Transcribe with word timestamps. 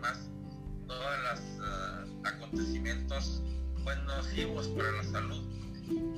más 0.00 0.18
todos 0.86 1.20
los 1.22 1.40
uh, 1.60 2.26
acontecimientos 2.26 3.42
pues, 3.84 3.96
nocivos 4.04 4.66
para 4.68 4.90
la 4.92 5.04
salud. 5.04 5.44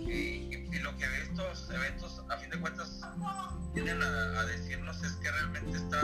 Y, 0.09 0.59
lo 0.81 0.97
que 0.97 1.05
estos 1.23 1.69
eventos, 1.71 2.23
a 2.31 2.37
fin 2.39 2.51
de 2.51 2.59
cuentas, 2.59 3.01
vienen 3.75 4.03
a, 4.03 4.45
decirnos 4.45 5.03
es 5.03 5.13
que 5.17 5.31
realmente 5.31 5.77
está, 5.77 6.01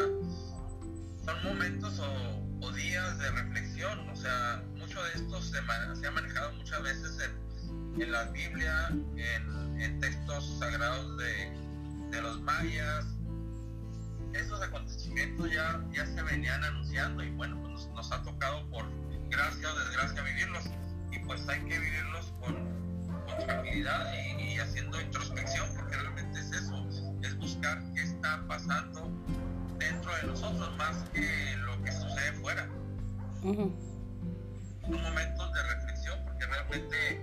son 1.25 1.43
momentos 1.45 1.99
o, 1.99 2.73
días 2.73 3.19
de 3.19 3.31
reflexión. 3.31 4.09
O 4.11 4.17
sea, 4.17 4.63
mucho 4.77 5.03
de 5.03 5.11
esto 5.15 5.41
se, 5.41 5.59
ha 5.59 6.11
manejado 6.11 6.53
muchas 6.53 6.83
veces 6.83 7.19
en, 7.99 8.13
la 8.13 8.25
Biblia, 8.25 8.89
en, 9.17 10.01
textos 10.01 10.59
sagrados 10.59 11.17
de 11.17 12.23
los 12.23 12.41
mayas, 12.43 13.16
esos 14.41 14.63
acontecimientos 14.63 15.51
ya, 15.51 15.81
ya 15.93 16.07
se 16.07 16.23
venían 16.23 16.63
anunciando 16.65 17.23
y 17.23 17.31
bueno, 17.31 17.61
pues 17.63 17.89
nos, 17.89 18.13
ha 18.13 18.23
tocado 18.23 18.69
por 18.71 18.85
gracia 19.31 19.73
o 19.73 19.79
desgracia 19.79 20.23
vivirlos 20.23 20.65
y 21.11 21.19
pues 21.21 21.49
hay 21.49 21.61
que 21.61 21.79
vivirlos 21.79 22.33
con, 22.41 22.55
con 23.27 23.47
tranquilidad 23.47 24.13
y, 24.39 24.59
haciendo 24.59 25.01
introspección 25.01 25.69
porque 25.75 25.97
realmente 25.97 26.41
es 26.41 26.51
eso, 26.53 26.89
es 27.23 27.37
buscar 27.37 27.83
qué 27.95 28.03
está 28.03 28.43
pasando 28.47 29.11
dentro 29.79 30.15
de 30.17 30.23
nosotros 30.25 30.77
más 30.77 30.97
que 31.13 31.57
lo 31.59 31.83
que 31.83 31.93
sucede 31.93 32.33
fuera. 32.41 32.69
Un 33.43 35.03
momento 35.03 35.53
de 35.53 35.63
reflexión 35.63 36.25
porque 36.25 36.47
realmente 36.47 37.17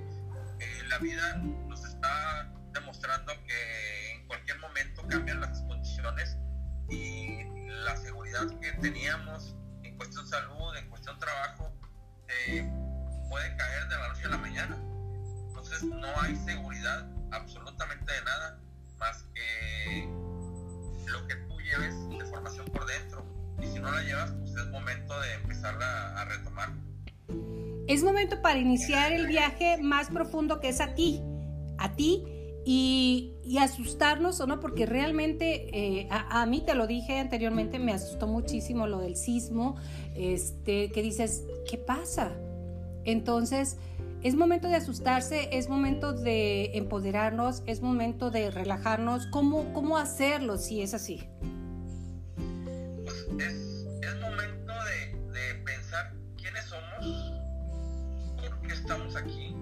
eh, 0.59 0.84
la 0.90 0.98
vida 0.99 1.38
nos 1.68 1.84
está 1.85 2.54
demostrando 2.73 3.34
que 3.48 4.13
en 4.13 4.27
cualquier 4.27 4.60
momento 4.60 5.07
cambian 5.07 5.41
las 5.41 5.62
condiciones 5.62 6.38
que 8.59 8.71
teníamos 8.81 9.55
en 9.84 9.95
cuestión 9.95 10.27
salud, 10.27 10.76
en 10.76 10.89
cuestión 10.89 11.17
trabajo, 11.20 11.71
eh, 12.48 12.67
puede 13.29 13.55
caer 13.55 13.87
de 13.87 13.95
la 13.95 14.07
noche 14.09 14.26
a 14.26 14.29
la 14.29 14.37
mañana. 14.37 14.77
Entonces 15.48 15.84
no 15.84 16.07
hay 16.21 16.35
seguridad 16.37 17.09
absolutamente 17.31 18.11
de 18.11 18.23
nada 18.23 18.59
más 18.98 19.23
que 19.34 20.09
lo 21.05 21.27
que 21.27 21.35
tú 21.35 21.59
lleves 21.59 21.95
de 22.09 22.26
formación 22.26 22.65
por 22.67 22.85
dentro. 22.85 23.26
Y 23.61 23.67
si 23.67 23.79
no 23.79 23.91
la 23.91 24.01
llevas, 24.01 24.31
pues 24.31 24.55
es 24.55 24.67
momento 24.70 25.20
de 25.21 25.34
empezarla 25.35 26.20
a 26.20 26.26
retomar. 26.26 26.70
Es 27.87 28.04
momento 28.04 28.41
para 28.41 28.57
iniciar 28.57 29.11
el 29.11 29.27
viaje 29.27 29.77
más 29.81 30.09
profundo 30.09 30.59
que 30.59 30.70
es 30.70 30.81
a 30.81 30.95
ti, 30.95 31.21
a 31.77 31.95
ti 31.95 32.32
y, 32.66 33.30
asustarnos 33.60 34.40
o 34.42 34.48
no, 34.48 34.60
porque 34.60 34.86
realmente 34.86 35.70
eh, 36.02 36.08
a, 36.10 36.46
mí 36.46 36.62
te 36.62 36.76
lo 36.76 36.88
dije 36.88 37.20
anteriormente, 37.20 37.80
me 37.80 37.94
asustó 37.94 38.28
muchísimo 38.28 38.88
lo 38.88 39.00
del 39.00 39.16
sismo, 39.16 39.76
este, 40.16 40.91
que 40.91 41.02
dices, 41.02 41.44
¿qué 41.70 41.78
pasa? 41.78 42.34
Entonces, 43.06 43.78
es 44.22 44.36
momento 44.36 44.68
de 44.70 44.76
asustarse, 44.76 45.50
es 45.52 45.70
momento 45.70 46.14
de 46.14 46.78
empoderarnos, 46.78 47.64
es 47.66 47.82
momento 47.82 48.32
de 48.32 48.52
relajarnos. 48.52 49.28
¿Cómo, 49.28 49.74
cómo 49.74 49.98
hacerlo 49.98 50.58
si 50.58 50.82
es 50.82 50.94
así? 50.94 51.28
Pues 53.04 53.28
es, 53.40 54.20
momento 54.22 54.74
de 55.34 55.56
pensar 55.66 56.14
quiénes 56.38 56.66
somos, 56.66 57.34
por 58.38 58.62
qué 58.62 58.74
estamos 58.74 59.16
aquí, 59.16 59.54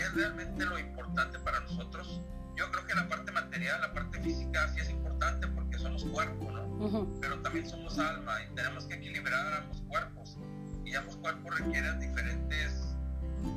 es 0.00 0.14
realmente 0.14 0.64
lo 0.64 0.78
importante 0.78 1.38
para 1.40 1.60
nosotros 1.60 2.22
yo 2.58 2.68
creo 2.72 2.86
que 2.86 2.94
la 2.94 3.08
parte 3.08 3.30
material, 3.30 3.80
la 3.80 3.92
parte 3.92 4.20
física 4.20 4.66
sí 4.74 4.80
es 4.80 4.90
importante 4.90 5.46
porque 5.46 5.78
somos 5.78 6.04
cuerpo, 6.06 6.50
¿no? 6.50 7.08
Pero 7.20 7.38
también 7.40 7.68
somos 7.68 7.96
alma 8.00 8.42
y 8.42 8.52
tenemos 8.56 8.84
que 8.86 8.94
equilibrar 8.94 9.62
ambos 9.62 9.80
cuerpos. 9.82 10.36
Y 10.84 10.92
ambos 10.96 11.16
cuerpos 11.18 11.56
requieren 11.56 12.00
diferentes 12.00 12.96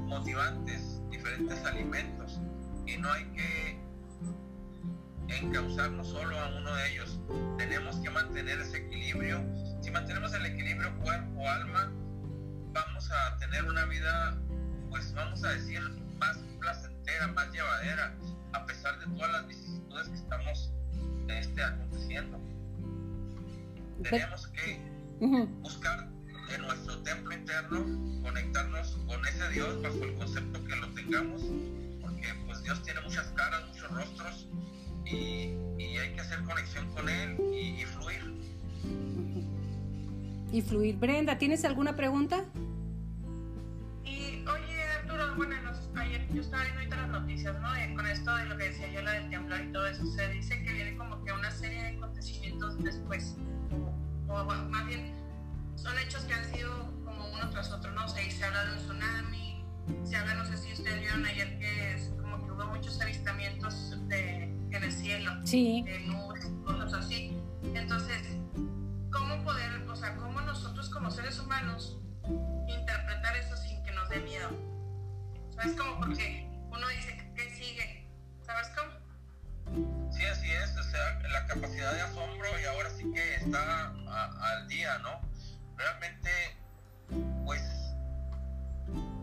motivantes, 0.06 1.02
diferentes 1.10 1.66
alimentos. 1.66 2.40
Y 2.86 2.98
no 2.98 3.12
hay 3.12 3.26
que 3.32 3.82
encauzarnos 5.30 6.08
solo 6.08 6.40
a 6.40 6.60
uno 6.60 6.76
de 6.76 6.92
ellos. 6.92 7.20
Tenemos 7.58 7.96
que 8.02 8.10
mantener 8.12 8.60
ese 8.60 8.78
equilibrio. 8.78 9.44
Si 9.82 9.90
mantenemos 9.90 10.32
el 10.36 10.46
equilibrio 10.46 10.96
cuerpo-alma, 11.00 11.92
vamos 12.72 13.12
a 13.12 13.38
tener 13.40 13.64
una 13.64 13.86
vida, 13.86 14.38
pues 14.92 15.12
vamos 15.16 15.44
a 15.44 15.54
decir, 15.54 15.82
más 16.22 16.38
placentera, 16.60 17.28
más 17.28 17.52
llevadera 17.52 18.16
a 18.54 18.66
pesar 18.66 18.98
de 19.00 19.06
todas 19.08 19.32
las 19.32 19.48
vicisitudes 19.48 20.08
que 20.08 20.16
estamos 20.16 20.72
este, 21.28 21.64
aconteciendo. 21.64 22.40
Tenemos 24.04 24.48
que 24.48 24.80
buscar 25.62 26.08
en 26.54 26.62
nuestro 26.62 26.98
templo 27.04 27.34
interno 27.34 28.22
conectarnos 28.22 28.98
con 29.08 29.26
ese 29.26 29.50
Dios 29.50 29.82
bajo 29.82 30.04
el 30.04 30.14
concepto 30.16 30.66
que 30.66 30.76
lo 30.76 30.88
tengamos, 30.90 31.42
porque 32.02 32.28
pues 32.46 32.64
Dios 32.64 32.82
tiene 32.84 33.02
muchas 33.02 33.28
caras, 33.30 33.68
muchos 33.68 33.92
rostros 33.92 34.48
y, 35.06 35.58
hay 35.98 36.14
que 36.16 36.22
hacer 36.22 36.42
conexión 36.44 36.92
con 36.94 37.10
Él 37.10 37.38
y, 37.54 37.84
fluir. 37.86 38.34
Y 40.52 40.62
fluir. 40.62 40.98
Brenda, 40.98 41.38
¿tienes 41.38 41.66
alguna 41.66 41.96
pregunta? 41.96 42.46
Bueno, 45.36 45.56
ayer 45.96 46.28
yo 46.34 46.42
estaba 46.42 46.64
viendo 46.64 46.80
ahorita 46.80 46.96
las 46.98 47.10
noticias, 47.10 47.56
¿no? 47.62 47.70
con 47.96 48.08
esto 48.08 48.36
de 48.36 48.46
lo 48.46 48.58
que 48.58 48.64
decía 48.70 48.92
yo, 48.92 49.02
la 49.04 49.12
del 49.12 49.30
temblor 49.30 49.62
y 49.62 49.72
todo 49.72 49.86
eso, 49.86 50.06
se 50.06 50.28
dice 50.30 50.64
que 50.64 50.74
viene 50.74 50.98
como 50.98 51.24
que 51.24 51.32
una 51.32 51.52
serie 51.52 51.84
de 51.84 51.90
acontecimientos 51.98 52.84
después, 52.84 53.36
o, 54.28 54.44
más 54.44 54.88
bien 54.88 55.14
son 55.76 55.98
hechos 56.00 56.24
que 56.24 56.34
han 56.34 56.46
sido 56.54 56.72
como 57.06 57.32
uno 57.32 57.50
tras 57.52 57.72
otro, 57.72 57.92
¿no? 57.92 58.06
O 58.06 58.08
sea, 58.08 58.26
y 58.26 58.32
se 58.32 58.44
habla 58.44 58.66
de 58.66 58.72
un 58.72 58.78
tsunami, 58.80 59.66
se 60.04 60.18
habla, 60.18 60.34
no 60.36 60.46
sé 60.46 60.58
si 60.58 60.74
ustedes 60.74 61.00
vieron 61.00 61.26
ayer 61.26 61.60
que 61.60 61.94
es 61.94 62.12
como 62.20 62.44
que 62.44 62.52
hubo 62.52 62.66
muchos 62.66 63.00
avistamientos 63.00 63.96
de, 64.08 64.44
en 64.44 64.84
el 64.84 64.92
cielo, 64.92 65.32
sí. 65.46 65.84
de 65.84 66.00
nubes, 66.00 66.50
cosas 66.66 66.94
así. 66.94 67.38
Entonces, 67.76 68.22
¿cómo 69.12 69.44
poder, 69.44 69.88
o 69.88 69.96
sea, 69.96 70.16
cómo 70.16 70.42
nosotros 70.42 70.90
como 70.90 71.12
seres 71.12 71.40
humanos 71.40 72.00
interpretar 72.68 73.38
eso 73.38 73.56
sin 73.56 73.84
que 73.84 73.92
nos 73.92 74.10
dé 74.10 74.20
miedo? 74.22 74.50
Es 75.66 75.76
como 75.76 76.00
porque 76.00 76.48
uno 76.70 76.88
dice 76.88 77.34
que 77.36 77.50
sigue, 77.52 78.08
¿sabes 78.46 78.68
cómo? 78.76 80.12
Sí, 80.12 80.26
así 80.26 80.50
es, 80.52 80.76
o 80.78 80.84
sea, 80.84 81.20
la 81.30 81.46
capacidad 81.46 81.94
de 81.94 82.02
asombro 82.02 82.48
y 82.60 82.66
ahora 82.66 82.90
sí 82.90 83.12
que 83.14 83.36
está 83.36 83.90
al 83.90 84.68
día, 84.68 84.98
¿no? 85.00 85.22
Realmente, 85.78 86.30
pues, 87.46 87.62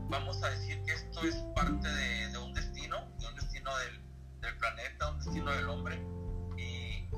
vamos 0.09 0.43
a 0.43 0.50
decir 0.50 0.82
que 0.84 0.93
esto 0.93 1.22
es 1.22 1.34
parte 1.54 1.88
de, 1.88 2.38
un 2.38 2.55
destino, 2.55 3.05
de 3.19 3.26
un 3.26 3.34
destino 3.34 3.70
del, 3.78 4.09
planeta, 4.59 5.10
un 5.10 5.19
destino 5.19 5.50
del 5.53 5.69
hombre, 5.69 6.00
y, 6.56 7.09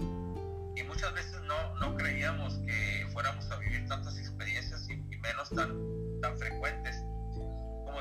y 0.77 0.83
muchas 0.85 1.13
veces 1.15 1.41
no, 1.43 1.75
no, 1.77 1.97
creíamos 1.97 2.55
que 2.67 3.07
fuéramos 3.13 3.51
a 3.51 3.57
vivir 3.57 3.87
tantas 3.87 4.19
experiencias 4.19 4.89
y, 4.89 4.95
y 4.95 5.17
menos 5.19 5.49
tan, 5.51 5.79
tan 6.21 6.37
frecuentes 6.39 7.05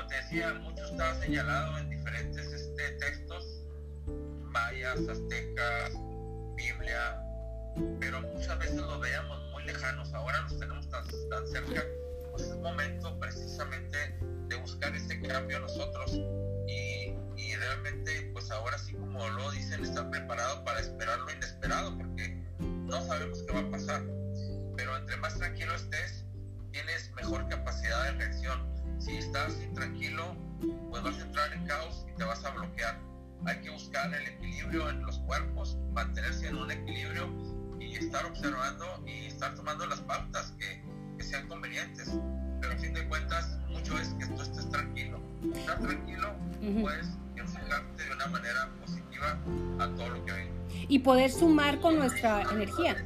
como 0.00 0.08
te 0.08 0.16
decía, 0.16 0.54
mucho 0.54 0.84
estaba 0.84 1.14
señalado 1.20 1.78
en 1.78 1.90
diferentes 1.90 2.46
este, 2.46 2.92
textos, 2.92 3.66
mayas, 4.44 4.98
aztecas, 5.06 5.92
Biblia, 6.54 7.22
pero 7.98 8.22
muchas 8.22 8.58
veces 8.58 8.76
los 8.76 8.98
veíamos 8.98 9.38
muy 9.50 9.62
lejanos, 9.64 10.12
ahora 10.14 10.40
los 10.42 10.58
tenemos 10.58 10.88
tan, 10.88 11.04
tan 11.28 11.46
cerca, 11.48 11.84
pues 12.30 12.44
es 12.44 12.56
momento 12.56 13.18
precisamente 13.18 14.16
de 14.48 14.56
buscar 14.56 14.94
ese 14.96 15.20
cambio 15.20 15.60
nosotros 15.60 16.12
y, 16.66 17.14
y 17.36 17.56
realmente 17.56 18.30
pues 18.32 18.50
ahora 18.50 18.78
sí 18.78 18.94
como 18.94 19.28
lo 19.28 19.50
dicen, 19.50 19.84
estar 19.84 20.08
preparado 20.10 20.64
para 20.64 20.80
esperar 20.80 21.18
lo 21.18 21.30
inesperado, 21.30 21.96
porque 21.98 22.42
no 22.58 23.04
sabemos 23.06 23.42
qué 23.42 23.52
va 23.52 23.60
a 23.60 23.70
pasar, 23.70 24.02
pero 24.76 24.96
entre 24.96 25.18
más 25.18 25.36
tranquilo 25.36 25.74
estés, 25.74 26.24
tienes 26.72 27.10
mejor 27.16 27.46
capacidad 27.48 28.04
de 28.04 28.12
reacción 28.12 28.79
si 29.00 29.16
estás 29.16 29.60
intranquilo, 29.62 30.36
pues 30.90 31.02
vas 31.02 31.18
a 31.18 31.22
entrar 31.22 31.52
en 31.52 31.66
caos 31.66 32.06
y 32.08 32.16
te 32.16 32.24
vas 32.24 32.44
a 32.44 32.50
bloquear. 32.50 32.98
Hay 33.46 33.60
que 33.62 33.70
buscar 33.70 34.12
el 34.14 34.26
equilibrio 34.28 34.90
en 34.90 35.02
los 35.02 35.18
cuerpos, 35.20 35.78
mantenerse 35.92 36.48
en 36.48 36.56
un 36.56 36.70
equilibrio 36.70 37.28
y 37.80 37.96
estar 37.96 38.26
observando 38.26 38.84
y 39.06 39.26
estar 39.26 39.54
tomando 39.54 39.86
las 39.86 40.00
pautas 40.02 40.54
que, 40.58 40.82
que 41.16 41.24
sean 41.24 41.48
convenientes. 41.48 42.10
Pero 42.60 42.74
a 42.74 42.76
fin 42.76 42.92
de 42.92 43.08
cuentas, 43.08 43.58
mucho 43.70 43.98
es 43.98 44.08
que 44.18 44.26
tú 44.26 44.42
estés 44.42 44.68
tranquilo. 44.68 45.18
Estar 45.54 45.80
tranquilo, 45.80 46.34
puedes 46.82 47.08
enfocarte 47.36 48.04
de 48.04 48.12
una 48.12 48.26
manera 48.26 48.68
positiva 48.82 49.38
a 49.78 49.88
todo 49.96 50.10
lo 50.10 50.24
que 50.26 50.32
venga. 50.32 50.52
Y 50.88 50.98
poder 50.98 51.30
sumar 51.30 51.80
con 51.80 51.96
nuestra 51.98 52.42
energía. 52.42 52.96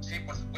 Sí, 0.00 0.20
por 0.20 0.36
supuesto. 0.36 0.49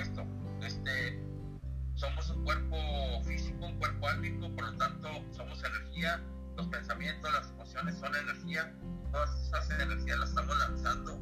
Emociones 7.82 7.98
son 7.98 8.14
energía, 8.14 8.72
todas 9.10 9.46
esas 9.46 9.70
energías 9.80 10.18
las 10.18 10.28
estamos 10.30 10.58
lanzando 10.58 11.20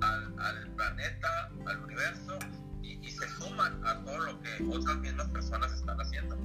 al, 0.00 0.38
al 0.38 0.68
planeta, 0.74 1.50
al 1.66 1.84
universo, 1.84 2.38
y, 2.82 3.10
se 3.10 3.28
suman 3.28 3.82
a 3.86 4.02
todo 4.04 4.18
lo 4.18 4.40
que 4.40 4.62
otras 4.70 4.96
mismas 4.98 5.28
personas 5.28 5.72
están 5.72 5.98
haciendo. 6.00 6.36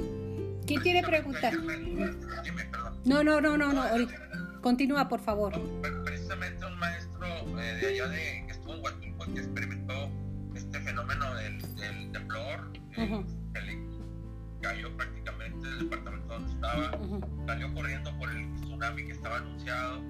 ¿Quién 0.66 0.81
tiene 0.81 1.04
preguntas? 1.04 1.54
No, 3.06 3.24
no, 3.24 3.42
no, 3.42 3.57
no, 3.57 3.74
no, 3.74 3.81
ahorita. 3.81 4.30
Continúa, 4.62 5.07
por 5.07 5.22
favor. 5.22 5.54
Precisamente 6.06 6.66
un 6.66 6.78
maestro 6.80 7.28
eh, 7.60 7.78
de 7.81 7.88
allá 7.88 8.07
de, 8.10 8.44
que 8.46 8.51
estuvo 8.51 8.74
en 8.75 8.84
Huatulco 8.84 9.34
que 9.34 9.40
experimentó 9.40 10.12
este 10.54 10.80
fenómeno 10.81 11.34
del, 11.36 12.12
temblor, 12.12 12.72
eh, 12.98 13.25
que 13.54 13.62
le 13.62 13.72
cayó 14.61 14.95
prácticamente 14.95 15.67
el 15.67 15.79
departamento 15.79 16.33
donde 16.33 16.51
estaba, 16.53 16.91
salió 17.45 17.73
corriendo 17.73 18.17
por 18.17 18.29
el 18.29 18.53
tsunami 18.56 19.06
que 19.06 19.11
estaba 19.11 19.38
anunciado, 19.38 20.01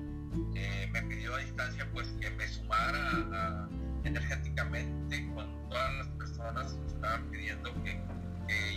eh, 0.56 0.90
me 0.92 1.02
pidió 1.04 1.36
a 1.36 1.40
distancia 1.40 1.88
pues 1.92 2.08
que 2.20 2.30
me 2.32 2.48
sumara 2.48 3.68
energéticamente 4.04 5.28
con 5.34 5.70
todas 5.70 5.94
las 5.98 6.08
personas 6.10 6.74
que 6.74 6.88
estaban 6.88 7.30
pidiendo 7.30 7.74
que, 7.84 8.00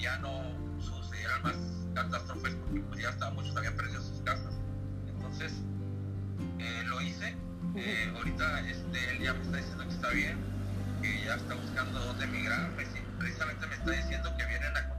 ya 0.01 0.19
no 0.19 0.43
sucedieran 0.81 1.43
más 1.43 1.57
catástrofes 1.95 2.55
porque 2.57 2.81
pues 2.81 3.01
ya 3.01 3.11
estaban, 3.11 3.37
muchos 3.37 3.57
habían 3.57 3.75
perdido 3.75 4.03
sus 4.03 4.21
casas. 4.23 4.55
Entonces 5.07 5.53
eh, 6.59 6.83
lo 6.87 7.01
hice. 7.01 7.35
Eh, 7.77 8.13
ahorita 8.15 8.61
este, 8.69 9.11
él 9.13 9.23
ya 9.23 9.33
me 9.33 9.43
está 9.43 9.57
diciendo 9.57 9.85
que 9.85 9.91
está 9.91 10.11
bien, 10.11 10.37
que 11.01 11.25
ya 11.25 11.37
está 11.37 11.55
buscando 11.55 12.01
dónde 12.01 12.25
emigrar. 12.25 12.71
Precisamente 13.19 13.67
me 13.67 13.75
está 13.75 13.91
diciendo 13.93 14.31
que 14.37 14.45
vienen 14.45 14.73
con 14.89 14.92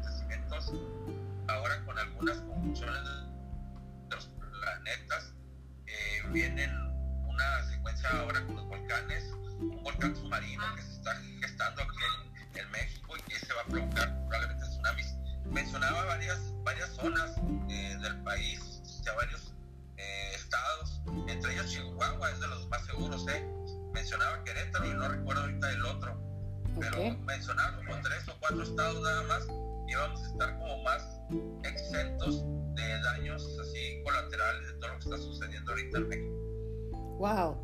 algunas 2.04 2.38
conjunciones 2.42 3.02
de 4.10 4.16
los 4.16 4.26
planetas. 4.28 5.34
Eh, 5.86 6.22
vienen 6.32 6.83
Wow. 37.34 37.58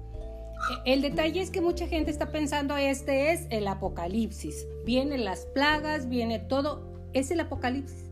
El 0.85 1.01
detalle 1.01 1.41
es 1.41 1.51
que 1.51 1.61
mucha 1.61 1.87
gente 1.87 2.09
está 2.09 2.31
pensando 2.31 2.75
este 2.75 3.31
es 3.31 3.45
el 3.51 3.67
apocalipsis. 3.67 4.65
Vienen 4.83 5.25
las 5.25 5.45
plagas, 5.45 6.09
viene 6.09 6.39
todo. 6.39 6.83
¿Es 7.13 7.29
el 7.29 7.39
apocalipsis? 7.39 8.05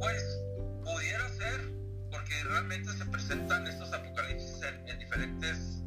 Pues 0.00 0.36
realmente 2.48 2.92
se 2.92 3.04
presentan 3.06 3.66
estos 3.66 3.92
apocalipsis 3.92 4.60
en, 4.86 4.98
diferentes 4.98 5.82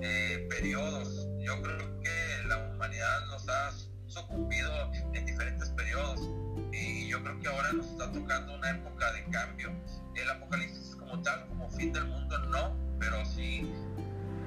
eh, 0.00 0.46
periodos. 0.50 1.28
Yo 1.40 1.60
creo 1.62 2.00
que 2.00 2.48
la 2.48 2.58
humanidad 2.58 3.26
nos 3.26 3.48
ha 3.48 3.72
sucumbido 4.06 4.92
en 5.12 5.26
diferentes 5.26 5.70
periodos 5.70 6.30
y 6.72 7.08
yo 7.08 7.22
creo 7.22 7.40
que 7.40 7.48
ahora 7.48 7.72
nos 7.72 7.86
está 7.86 8.10
tocando 8.12 8.54
una 8.54 8.70
época 8.70 9.12
de 9.12 9.24
cambio. 9.30 9.70
El 10.14 10.30
apocalipsis 10.30 10.94
como 10.96 11.20
tal, 11.22 11.46
como 11.48 11.68
fin 11.70 11.92
del 11.92 12.06
mundo, 12.06 12.38
no, 12.50 12.93
pero 13.04 13.24
sí 13.26 13.70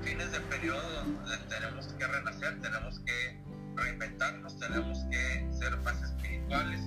fines 0.01 0.31
de 0.31 0.39
periodo 0.41 1.03
donde 1.03 1.37
tenemos 1.49 1.87
que 1.87 2.07
renacer, 2.07 2.61
tenemos 2.61 2.99
que 3.01 3.41
reinventarnos, 3.75 4.57
tenemos 4.59 4.99
que 5.11 5.47
ser 5.51 5.77
más 5.81 6.01
espirituales, 6.01 6.81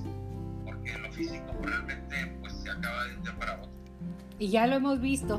porque 0.65 0.99
lo 0.99 1.13
físico 1.13 1.55
realmente 1.63 2.37
pues 2.41 2.55
se 2.55 2.71
acaba 2.71 3.05
de 3.05 3.17
un 3.17 3.23
día 3.23 3.37
para 3.39 3.55
otro. 3.61 3.71
Y 4.39 4.49
ya 4.49 4.67
lo 4.67 4.77
hemos 4.77 5.01
visto. 5.01 5.39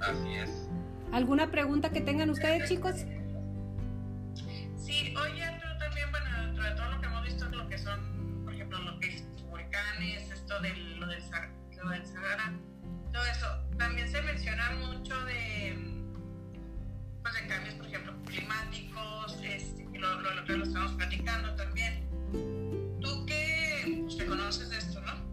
Así 0.00 0.34
es. 0.34 0.68
¿Alguna 1.12 1.50
pregunta 1.50 1.90
que 1.90 2.00
tengan 2.00 2.30
ustedes, 2.30 2.68
chicos? 2.68 2.96
Sí, 4.76 5.14
oye, 5.16 5.44
tú 5.60 5.78
también, 5.78 6.10
bueno, 6.10 6.42
dentro 6.42 6.64
de 6.64 6.70
todo 6.72 6.90
lo 6.90 7.00
que 7.00 7.06
hemos 7.06 7.24
visto, 7.24 7.48
lo 7.50 7.68
que 7.68 7.78
son, 7.78 8.44
por 8.44 8.54
ejemplo, 8.54 8.78
lo 8.80 8.98
que 8.98 9.14
es 9.14 9.24
huracanes, 9.50 10.30
esto 10.30 10.60
de 10.60 10.70
lo 10.70 11.06
del, 11.06 11.22
lo 11.76 11.90
del 11.90 12.06
Sahara, 12.06 12.52
todo 13.12 13.24
eso, 13.24 13.46
también 13.76 14.10
se 14.10 14.20
menciona 14.22 14.70
mucho 14.72 15.18
de, 15.24 15.76
pues, 17.22 17.34
de 17.34 17.46
cambios, 17.46 17.74
por 17.74 17.86
ejemplo, 17.86 18.14
climáticos, 18.26 19.38
este, 19.42 19.86
lo, 19.98 20.20
lo, 20.20 20.34
lo 20.34 20.44
que 20.44 20.52
lo 20.56 20.64
estamos 20.64 20.92
platicando 20.92 21.54
también. 21.54 22.08
Tú 23.00 23.26
que 23.26 24.02
pues, 24.02 24.16
te 24.16 24.26
conoces 24.26 24.70
de 24.70 24.78
esto, 24.78 25.00
¿no? 25.00 25.28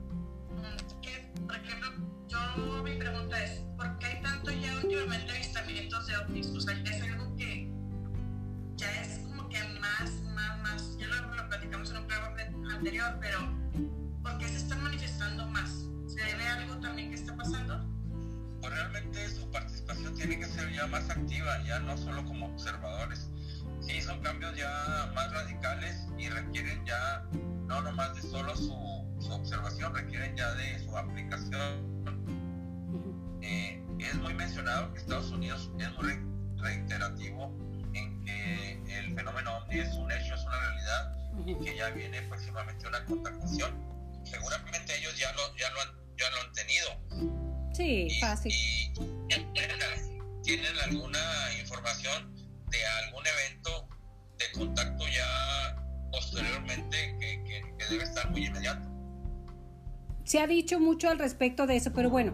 por 1.45 1.55
ejemplo, 1.55 1.91
yo 2.27 2.83
mi 2.83 2.95
pregunta 2.97 3.43
es, 3.43 3.61
¿por 3.77 3.97
qué 3.99 4.07
hay 4.07 4.21
tanto 4.21 4.51
ya 4.51 4.75
últimamente 4.77 5.31
avistamientos 5.31 6.07
de 6.07 6.17
ovnis? 6.17 6.47
O 6.47 6.59
sea, 6.59 6.73
es 6.73 7.01
algo 7.01 7.35
que 7.35 7.69
ya 8.77 9.01
es 9.01 9.19
como 9.19 9.47
que 9.49 9.59
más, 9.79 10.11
más, 10.33 10.59
más, 10.61 10.97
ya 10.97 11.07
lo, 11.07 11.35
lo 11.35 11.47
platicamos 11.47 11.91
en 11.91 11.97
un 11.97 12.07
programa 12.07 12.41
anterior, 12.73 13.17
pero 13.21 13.39
más 20.87 21.09
activa, 21.09 21.61
ya 21.63 21.79
no 21.79 21.97
solo 21.97 22.23
como 22.25 22.47
observadores. 22.47 23.29
Sí, 23.81 24.01
son 24.01 24.21
cambios 24.21 24.55
ya 24.55 25.11
más 25.13 25.31
radicales 25.31 26.07
y 26.17 26.29
requieren 26.29 26.83
ya 26.85 27.23
no 27.67 27.81
nomás 27.81 28.15
de 28.15 28.21
solo 28.21 28.55
su 28.55 29.05
su 29.19 29.31
observación 29.33 29.93
requieren 29.93 30.35
ya 30.35 30.51
de 30.53 30.79
su 30.79 30.95
aplicación. 30.95 31.95
Eh, 33.41 33.83
es 33.99 34.15
muy 34.15 34.33
mencionado 34.33 34.91
que 34.93 34.99
Estados 34.99 35.31
Unidos 35.31 35.71
es 35.79 35.91
muy 35.93 36.19
reiterativo 36.57 37.51
en 37.93 38.23
que 38.25 38.99
el 38.99 39.15
fenómeno 39.15 39.57
OVNI 39.57 39.79
es 39.79 39.93
un 39.95 40.11
hecho, 40.11 40.35
es 40.35 40.43
una 40.43 40.59
realidad 40.59 41.17
y 41.45 41.65
que 41.65 41.77
ya 41.77 41.89
viene 41.89 42.21
próximamente 42.23 42.87
una 42.87 43.03
contactación. 43.05 43.71
Seguramente 44.23 44.97
ellos 44.97 45.17
ya 45.17 45.31
lo, 45.33 45.55
ya 45.57 45.69
lo, 45.71 45.81
han, 45.81 45.89
ya 46.17 46.29
lo 46.31 46.41
han 46.41 46.53
tenido. 46.53 47.73
Sí, 47.73 48.19
fácil. 48.19 48.51
Y, 48.51 48.93
tienen 50.45 50.77
alguna 50.85 51.19
información 51.59 52.33
de 52.69 52.77
algún 53.03 53.23
evento 53.25 53.89
de 54.37 54.59
contacto 54.59 55.03
ya 55.07 55.75
posteriormente 56.11 57.17
que, 57.19 57.43
que 57.77 57.85
debe 57.89 58.03
estar 58.03 58.29
muy 58.29 58.45
inmediato. 58.45 58.87
Se 60.23 60.39
ha 60.39 60.47
dicho 60.47 60.79
mucho 60.79 61.09
al 61.09 61.17
respecto 61.17 61.65
de 61.65 61.77
eso, 61.77 61.91
pero 61.93 62.09
bueno, 62.09 62.33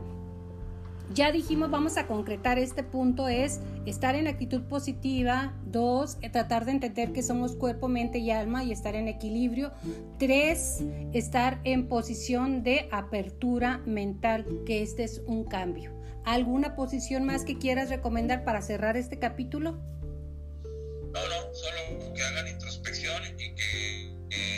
ya 1.13 1.31
dijimos, 1.31 1.69
vamos 1.69 1.97
a 1.97 2.07
concretar 2.07 2.57
este 2.57 2.83
punto, 2.83 3.27
es 3.27 3.59
estar 3.85 4.15
en 4.15 4.27
actitud 4.27 4.61
positiva, 4.63 5.53
dos, 5.65 6.17
tratar 6.31 6.65
de 6.65 6.71
entender 6.71 7.11
que 7.11 7.23
somos 7.23 7.55
cuerpo, 7.55 7.87
mente 7.87 8.19
y 8.19 8.31
alma 8.31 8.63
y 8.63 8.71
estar 8.71 8.95
en 8.95 9.07
equilibrio, 9.07 9.71
tres, 10.19 10.83
estar 11.13 11.59
en 11.63 11.87
posición 11.87 12.63
de 12.63 12.87
apertura 12.91 13.79
mental, 13.85 14.45
que 14.65 14.81
este 14.81 15.03
es 15.03 15.21
un 15.25 15.43
cambio. 15.43 16.00
¿Alguna 16.25 16.75
posición 16.75 17.25
más 17.25 17.43
que 17.43 17.57
quieras 17.57 17.89
recomendar 17.89 18.43
para 18.43 18.61
cerrar 18.61 18.95
este 18.97 19.17
capítulo? 19.19 19.71
No, 19.71 21.19
no, 21.27 21.53
solo 21.53 22.13
que 22.13 22.23
hagan 22.23 22.47
introspección 22.47 23.21
y 23.37 23.53
que 23.55 24.11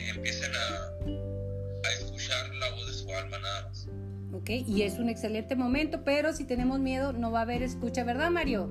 empiecen 0.09 0.51
a, 0.55 1.87
a 1.87 1.91
escuchar 1.93 2.53
la 2.55 2.69
voz 2.71 3.05
de 3.05 3.15
alma 3.15 3.39
nada 3.39 3.69
más. 3.69 3.87
Ok, 4.33 4.49
y 4.49 4.81
es 4.81 4.99
un 4.99 5.09
excelente 5.09 5.55
momento, 5.55 6.03
pero 6.03 6.33
si 6.33 6.43
tenemos 6.43 6.79
miedo 6.79 7.13
no 7.13 7.31
va 7.31 7.39
a 7.39 7.41
haber 7.43 7.61
escucha, 7.61 8.03
¿verdad, 8.03 8.29
Mario? 8.31 8.69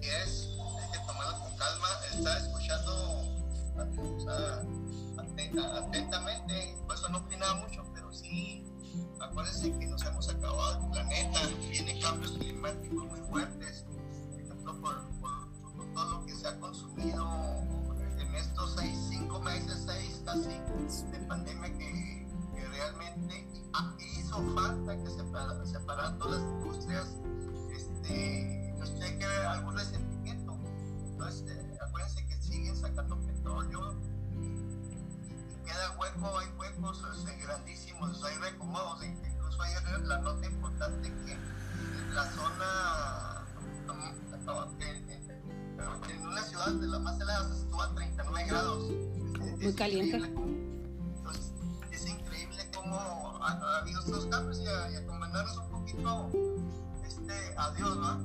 Es, 0.00 0.48
hay 0.78 0.92
que 0.92 0.98
tomarlo 1.06 1.38
con 1.40 1.56
calma, 1.56 1.88
está 2.12 2.38
escuchando 2.38 2.90
atentamente, 5.76 6.76
por 6.86 6.96
eso 6.96 7.08
no 7.08 7.18
opinaba 7.18 7.54
mucho, 7.56 7.84
pero 7.94 8.12
sí, 8.12 8.64
acuérdense 9.20 9.72
que 9.78 9.86
nos 9.86 10.04
hemos 10.04 10.28
acabado 10.28 10.84
el 10.84 10.90
planeta, 10.90 11.40
vienen 11.70 12.00
cambios 12.00 12.32
climáticos 12.32 13.04
muy 13.06 13.20
fuertes, 13.20 13.84
por 14.64 15.86
todo 15.94 16.10
lo 16.10 16.26
que 16.26 16.34
se 16.34 16.48
ha 16.48 16.58
consumido 16.58 17.26
en 18.18 18.34
estos 18.34 18.74
seis, 18.76 18.96
cinco 19.10 19.40
meses, 19.40 19.84
seis 19.86 20.22
casi, 20.24 20.48
de 20.48 21.18
pandemia 21.26 21.72
que 21.78 22.26
realmente 22.70 23.46
hizo 24.18 24.42
falta 24.54 24.96
que 24.96 25.10
separar 25.66 26.18
todas 26.18 26.40
las 26.40 26.50
industrias, 26.52 27.16
este, 27.74 28.74
pues 28.78 28.94
tiene 28.94 29.18
que 29.18 29.24
algún 29.24 29.76
resentimiento. 29.76 30.58
Entonces, 31.10 31.50
eh, 31.50 31.78
acuérdense 31.80 32.26
que 32.26 32.36
siguen 32.36 32.76
sacando 32.76 33.18
petróleo 33.20 33.94
queda 35.70 35.96
hueco, 35.98 36.38
hay 36.38 36.48
huecos 36.58 37.04
este, 37.16 37.36
grandísimos, 37.36 38.24
hay 38.24 38.36
recomodos, 38.38 39.04
incluso 39.04 39.62
hay 39.62 39.72
la 40.04 40.18
nota 40.18 40.46
importante 40.46 41.08
que 41.24 41.38
la 42.12 42.24
zona 42.32 43.46
en 46.08 46.26
una 46.26 46.42
ciudad 46.42 46.72
de 46.72 46.86
las 46.88 47.00
más 47.00 47.20
heladas 47.20 47.58
estuvo 47.58 47.82
a 47.82 47.94
39 47.94 48.44
grados. 48.48 48.90
Muy 49.60 49.74
caliente. 49.74 50.16
Entonces, 50.16 51.52
es 51.90 52.06
increíble 52.06 52.70
cómo 52.74 53.38
ha, 53.42 53.52
ha 53.52 53.78
habido 53.78 54.00
estos 54.00 54.26
cambios 54.26 54.60
y 54.60 54.66
a, 54.66 54.90
y 54.90 54.96
a 54.96 55.00
encomendarnos 55.00 55.56
un 55.58 55.70
poquito 55.70 56.30
este, 57.04 57.54
a 57.56 57.70
Dios, 57.72 57.96
¿no? 57.96 58.18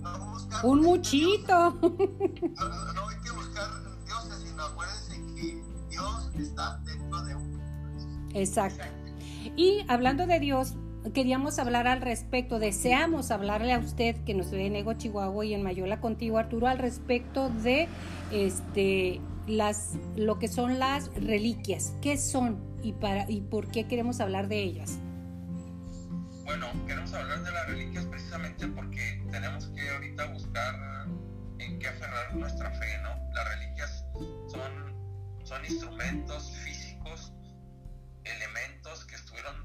No 0.00 0.30
buscar 0.32 0.64
Un 0.64 0.80
muchito. 0.80 1.70
No 1.80 3.08
hay 3.08 3.16
que 3.22 3.30
buscar 3.32 3.68
dioses, 4.04 4.38
sino 4.42 4.62
acuérdense 4.64 5.16
que 5.34 5.79
Dios 5.90 6.30
está 6.38 6.80
dentro 6.84 7.22
de 7.24 7.34
uno. 7.34 7.60
Exacto. 8.34 8.84
Y 9.56 9.84
hablando 9.88 10.26
de 10.26 10.40
Dios, 10.40 10.74
queríamos 11.14 11.58
hablar 11.58 11.86
al 11.86 12.00
respecto, 12.00 12.58
deseamos 12.58 13.30
hablarle 13.30 13.72
a 13.72 13.78
usted 13.78 14.16
que 14.24 14.34
nos 14.34 14.50
ve 14.50 14.66
en 14.66 14.76
Ego 14.76 14.94
Chihuahua 14.94 15.44
y 15.44 15.54
en 15.54 15.62
Mayola 15.62 16.00
contigo, 16.00 16.38
Arturo, 16.38 16.68
al 16.68 16.78
respecto 16.78 17.48
de 17.48 17.88
este 18.30 19.20
las 19.46 19.96
lo 20.16 20.38
que 20.38 20.48
son 20.48 20.78
las 20.78 21.12
reliquias. 21.14 21.94
¿Qué 22.00 22.16
son 22.16 22.58
y 22.82 22.92
para 22.92 23.28
y 23.30 23.40
por 23.40 23.68
qué 23.68 23.86
queremos 23.86 24.20
hablar 24.20 24.48
de 24.48 24.62
ellas? 24.62 24.98
Bueno, 26.44 26.66
queremos 26.86 27.12
hablar 27.12 27.42
de 27.42 27.52
las 27.52 27.66
reliquias 27.66 28.04
precisamente 28.06 28.66
porque 28.68 29.22
tenemos 29.30 29.66
que 29.68 29.88
ahorita 29.88 30.26
buscar 30.32 30.74
en 31.58 31.78
qué 31.78 31.88
aferrar 31.88 32.34
nuestra 32.34 32.70
fe, 32.72 32.86
¿no? 33.02 33.10
Las 33.34 33.48
reliquias 33.48 34.04
son, 34.48 34.89
son 35.50 35.64
instrumentos 35.64 36.48
físicos, 36.62 37.32
elementos 38.22 39.04
que 39.06 39.16
estuvieron 39.16 39.56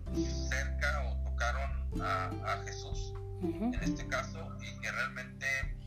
cerca 0.50 1.04
o 1.12 1.24
tocaron 1.30 2.01
a, 2.01 2.25
a 2.54 2.63
Jesús, 2.63 3.13
Ujú, 3.44 3.65
en 3.72 3.84
este 3.84 4.08
caso, 4.08 4.39
y 4.63 4.80
que 4.82 4.92
realmente 4.92 5.46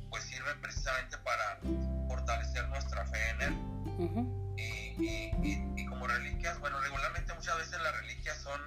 pues 0.09 0.23
sirven 0.23 0.61
precisamente 0.61 1.19
para 1.19 1.59
fortalecer 2.07 2.69
nuestra 2.69 3.05
fe 3.09 3.19
en 3.31 3.43
Él. 3.43 3.55
ujú, 3.99 4.55
y, 4.57 4.63
y- 4.63 5.31
y- 5.43 5.73
y 5.83 5.87
como 5.87 6.07
reliquias, 6.07 6.61
bueno, 6.61 6.81
regularmente 6.81 7.35
muchas 7.35 7.57
veces 7.59 7.83
las 7.83 8.01
reliquias 8.01 8.37
son 8.39 8.61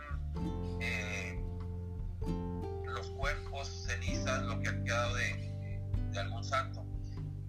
eh, 0.81 1.41
los 2.87 3.07
cuerpos, 3.11 3.69
cenizas, 3.87 4.43
lo 4.43 4.59
que 4.59 4.67
ha 4.67 4.83
quedado 4.83 5.15
de, 5.15 5.79
de 6.11 6.19
algún 6.19 6.43
santo. 6.43 6.85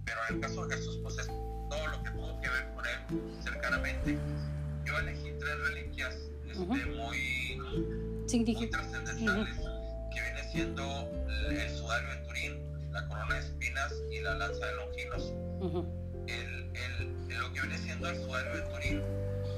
Pero 0.04 0.20
en 0.28 0.36
el 0.36 0.40
caso 0.40 0.66
de 0.66 0.76
Jesús, 0.76 1.00
pues 1.02 1.18
es 1.18 1.26
todo 1.26 1.86
lo 1.88 2.02
que 2.04 2.10
cercanamente. 3.42 4.18
Yo 4.84 4.98
elegí 4.98 5.32
tres 5.38 5.58
reliquias 5.68 6.14
este, 6.48 6.64
muy, 6.86 7.56
muy 7.56 8.26
trascendentales, 8.70 9.56
que 10.14 10.20
viene 10.22 10.44
siendo 10.50 11.08
el 11.50 11.70
sudario 11.70 12.08
de 12.10 12.16
Turín, 12.26 12.92
la 12.92 13.06
corona 13.08 13.34
de 13.34 13.40
espinas 13.40 13.92
y 14.10 14.20
la 14.20 14.34
lanza 14.34 14.66
de 14.66 14.74
Longinos. 14.76 15.32
El, 16.26 16.70
el- 16.76 17.38
lo 17.38 17.52
que 17.52 17.60
viene 17.62 17.78
siendo 17.78 18.08
el 18.10 18.16
sudario 18.16 18.54
de 18.56 18.62
Turín, 18.72 19.02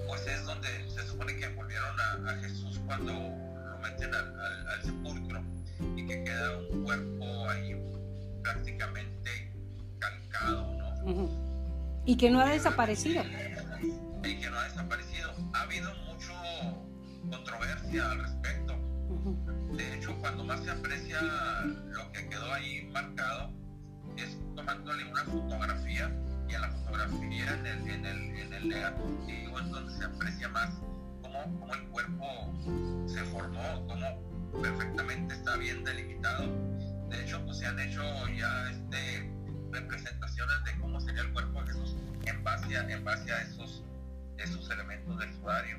pues 0.07 0.27
es 0.27 0.45
donde 0.47 0.69
se 0.91 1.03
supone 1.07 1.37
que 1.37 1.47
envolvieron 1.47 1.99
a, 2.01 2.31
a 2.31 2.37
Jesús 2.37 2.81
cuando 2.87 3.13
lo 3.13 3.79
meten 3.79 4.15
al, 4.15 4.41
al- 4.41 4.69
al 4.69 4.83
sepulcro 4.83 5.43
y 5.97 6.07
que 6.07 6.23
queda 6.25 6.57
un 6.71 6.85
cuerpo 6.85 7.49
ahí 7.51 7.75
prácticamente 8.43 9.51
calcado, 9.99 10.73
¿no? 10.79 11.11
Y 12.07 12.17
que 12.17 12.31
no 12.31 12.41
ha 12.41 12.51
desaparecido. 12.51 13.23
Y 14.23 14.37
que 14.41 14.51
no 14.51 14.59
ha 14.59 14.65
desaparecido. 14.65 15.33
Ha 15.53 15.63
habido 15.63 15.95
mucho 16.07 16.33
controversia 17.31 18.11
al 18.11 18.19
respecto. 18.21 18.75
De 19.77 19.95
hecho, 19.95 20.15
cuando 20.21 20.45
más 20.45 20.63
se 20.63 20.71
aprecia 20.71 21.21
lo 21.23 22.13
que 22.13 22.29
quedó 22.29 22.53
ahí 22.53 22.89
marcado 22.93 23.51
es 24.17 24.39
tomándole 24.55 25.05
una 25.11 25.25
fotografía 25.25 26.11
y 26.49 26.55
en 26.55 26.61
la 26.61 26.69
fotografía, 26.71 27.55
en 27.55 27.67
el, 27.67 27.91
en 27.91 28.05
el, 28.05 28.39
en 28.39 28.53
el 28.53 28.69
negativo, 28.69 29.59
es 29.59 29.71
donde 29.71 29.93
se 29.95 30.05
aprecia 30.05 30.49
más 30.49 30.71
cómo, 31.23 31.43
cómo 31.59 31.75
el 31.75 31.83
cuerpo 31.89 32.27
se 33.07 33.23
formó, 33.25 33.87
cómo 33.89 34.61
perfectamente 34.61 35.35
está 35.35 35.57
bien 35.57 35.83
delimitado. 35.85 36.47
De 37.09 37.23
hecho, 37.23 37.45
pues 37.45 37.59
se 37.59 37.67
han 37.67 37.79
hecho 37.81 38.03
ya 38.37 38.71
este, 38.71 39.34
representaciones 39.75 40.65
de 40.65 40.81
cómo 40.81 41.01
sería 41.01 41.23
el 41.23 41.33
cuerpo 41.33 41.61
de 41.61 41.67
Jesús 41.67 41.97
en 42.27 42.45
base 42.45 42.77
a, 42.77 42.89
en 42.89 43.05
base 43.05 43.33
a 43.33 43.43
esos, 43.43 43.83
esos 44.39 44.71
elementos 44.71 45.19
del 45.19 45.33
sudario. 45.35 45.79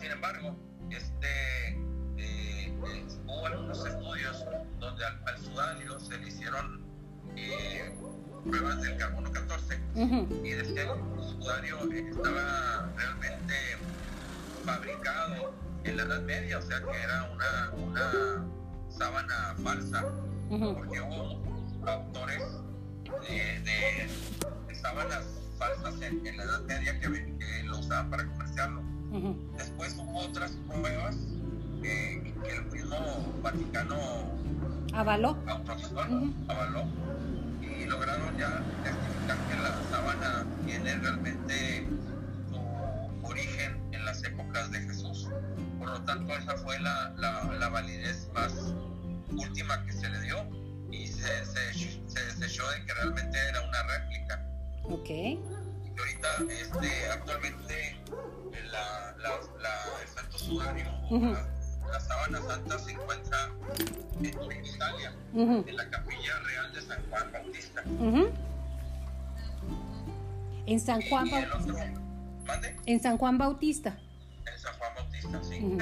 Sin 0.00 0.10
embargo, 0.10 0.56
este, 0.90 1.68
eh, 1.68 2.72
eh, 2.86 3.06
hubo 3.26 3.46
algunos 3.46 3.84
estudios 3.84 4.44
donde 4.78 5.04
al, 5.04 5.20
al 5.26 5.38
sudario 5.38 5.98
se 5.98 6.18
le 6.18 6.28
hicieron 6.28 6.84
eh, 7.36 7.92
pruebas 8.44 8.82
del 8.82 8.96
carbono 8.98 9.32
14 9.32 9.80
ujú, 9.94 10.44
y 10.44 10.50
decían 10.50 10.88
que 11.14 11.20
el 11.20 11.28
sudario 11.28 11.78
estaba 11.92 12.88
realmente 12.96 13.54
fabricado 14.64 15.54
en 15.84 15.96
la 15.96 16.02
Edad 16.04 16.22
Media, 16.22 16.58
o 16.58 16.62
sea 16.62 16.80
que 16.80 17.02
era 17.02 17.30
una, 17.32 17.70
una 17.72 18.46
sábana 18.90 19.54
falsa, 19.62 20.04
porque 20.48 21.00
hubo 21.00 21.42
autores 21.86 22.42
de, 23.22 23.60
de- 23.60 24.08
de 24.68 24.74
sábanas 24.74 25.24
falsas 25.58 25.94
en, 26.02 26.26
en 26.26 26.36
la 26.36 26.44
Edad 26.44 26.60
Media 26.62 27.00
que, 27.00 27.36
que 27.38 27.62
lo 27.64 27.78
usaban 27.78 28.10
para 28.10 28.26
comerciarlo. 28.26 28.82
Después 29.56 29.94
hubo 29.96 30.18
otras 30.20 30.52
pruebas 30.68 31.16
eh, 31.84 32.34
que 32.42 32.50
el 32.56 32.64
mismo 32.66 33.32
Vaticano 33.42 33.96
Avaló. 34.92 35.36
autorizó, 35.46 35.94
Ujú. 35.94 36.32
avaló 36.48 36.84
y 37.62 37.84
lograron 37.84 38.36
ya 38.36 38.60
testificar 38.82 39.36
que 39.48 39.56
la 39.56 39.80
sábana 39.90 40.44
tiene 40.66 40.96
realmente 40.96 41.86
su 42.50 43.26
origen 43.26 43.80
en 43.92 44.04
las 44.04 44.24
épocas 44.24 44.70
de 44.72 44.80
Jesús. 44.80 45.28
Por 45.78 45.90
lo 45.90 46.02
tanto, 46.02 46.32
esa 46.34 46.56
fue 46.58 46.78
la, 46.80 47.14
la, 47.16 47.44
la 47.58 47.68
validez 47.68 48.28
más 48.34 48.52
última 49.30 49.84
que 49.86 49.92
se 49.92 50.08
le 50.08 50.20
dio 50.22 50.38
y 51.02 51.06
se, 51.06 51.44
se, 51.46 51.72
se 51.74 52.24
desechó 52.26 52.68
de 52.70 52.84
que 52.84 52.94
realmente 52.94 53.38
era 53.48 53.60
una 53.62 53.82
réplica. 53.84 54.46
Ok. 54.84 55.08
Y 55.10 55.40
ahorita, 55.98 56.28
este, 56.62 57.10
actualmente, 57.10 57.96
la, 58.70 59.14
la, 59.18 59.30
la- 59.60 60.02
el 60.02 60.08
Santo 60.08 60.38
Sudario, 60.38 60.86
Ujú. 61.10 61.36
la, 61.90 62.00
sábana 62.00 62.40
santa, 62.42 62.78
se 62.78 62.92
encuentra 62.92 63.50
en 64.20 64.64
Italia, 64.66 65.14
en 65.34 65.76
la 65.76 65.90
capilla 65.90 66.38
real 66.40 66.72
de 66.72 66.80
San 66.82 67.02
Juan 67.10 67.32
Bautista. 67.32 67.82
En 70.66 70.80
San 70.80 71.02
Juan 71.02 71.30
Bautista. 71.30 71.56
otro, 71.58 71.76
¿mande? 72.46 72.76
En 72.86 73.00
San 73.00 73.18
Juan 73.18 73.38
Bautista. 73.38 73.98
En 74.46 74.58
San 74.58 74.74
Juan 74.78 74.92
Bautista, 74.96 75.42
sí. 75.44 75.78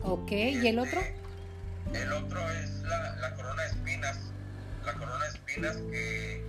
Ok. 0.00 0.30
¿Y 0.32 0.66
el 0.66 0.78
otro? 0.78 1.00
El 1.92 2.12
otro 2.12 2.50
es 2.50 2.82
la, 2.82 3.34
corona 3.36 3.62
de 3.62 3.68
espinas. 3.68 4.18
La 4.84 4.94
corona 4.94 5.24
de 5.24 5.30
espinas 5.30 5.76
que 5.90 6.44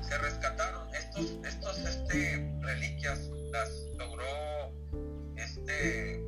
se 0.00 0.18
rescataron. 0.18 0.92
Estos, 0.94 1.32
estos 1.44 1.78
este, 1.78 2.52
reliquias 2.60 3.30
las 3.52 3.70
logró 3.96 4.72
este, 5.36 6.20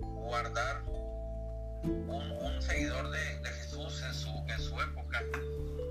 guardar 0.00 0.82
un, 1.84 2.60
seguidor 2.60 3.10
de, 3.10 3.48
Jesús 3.60 4.02
en 4.02 4.14
su, 4.14 4.30
en 4.48 4.60
su 4.60 4.80
época. 4.80 5.22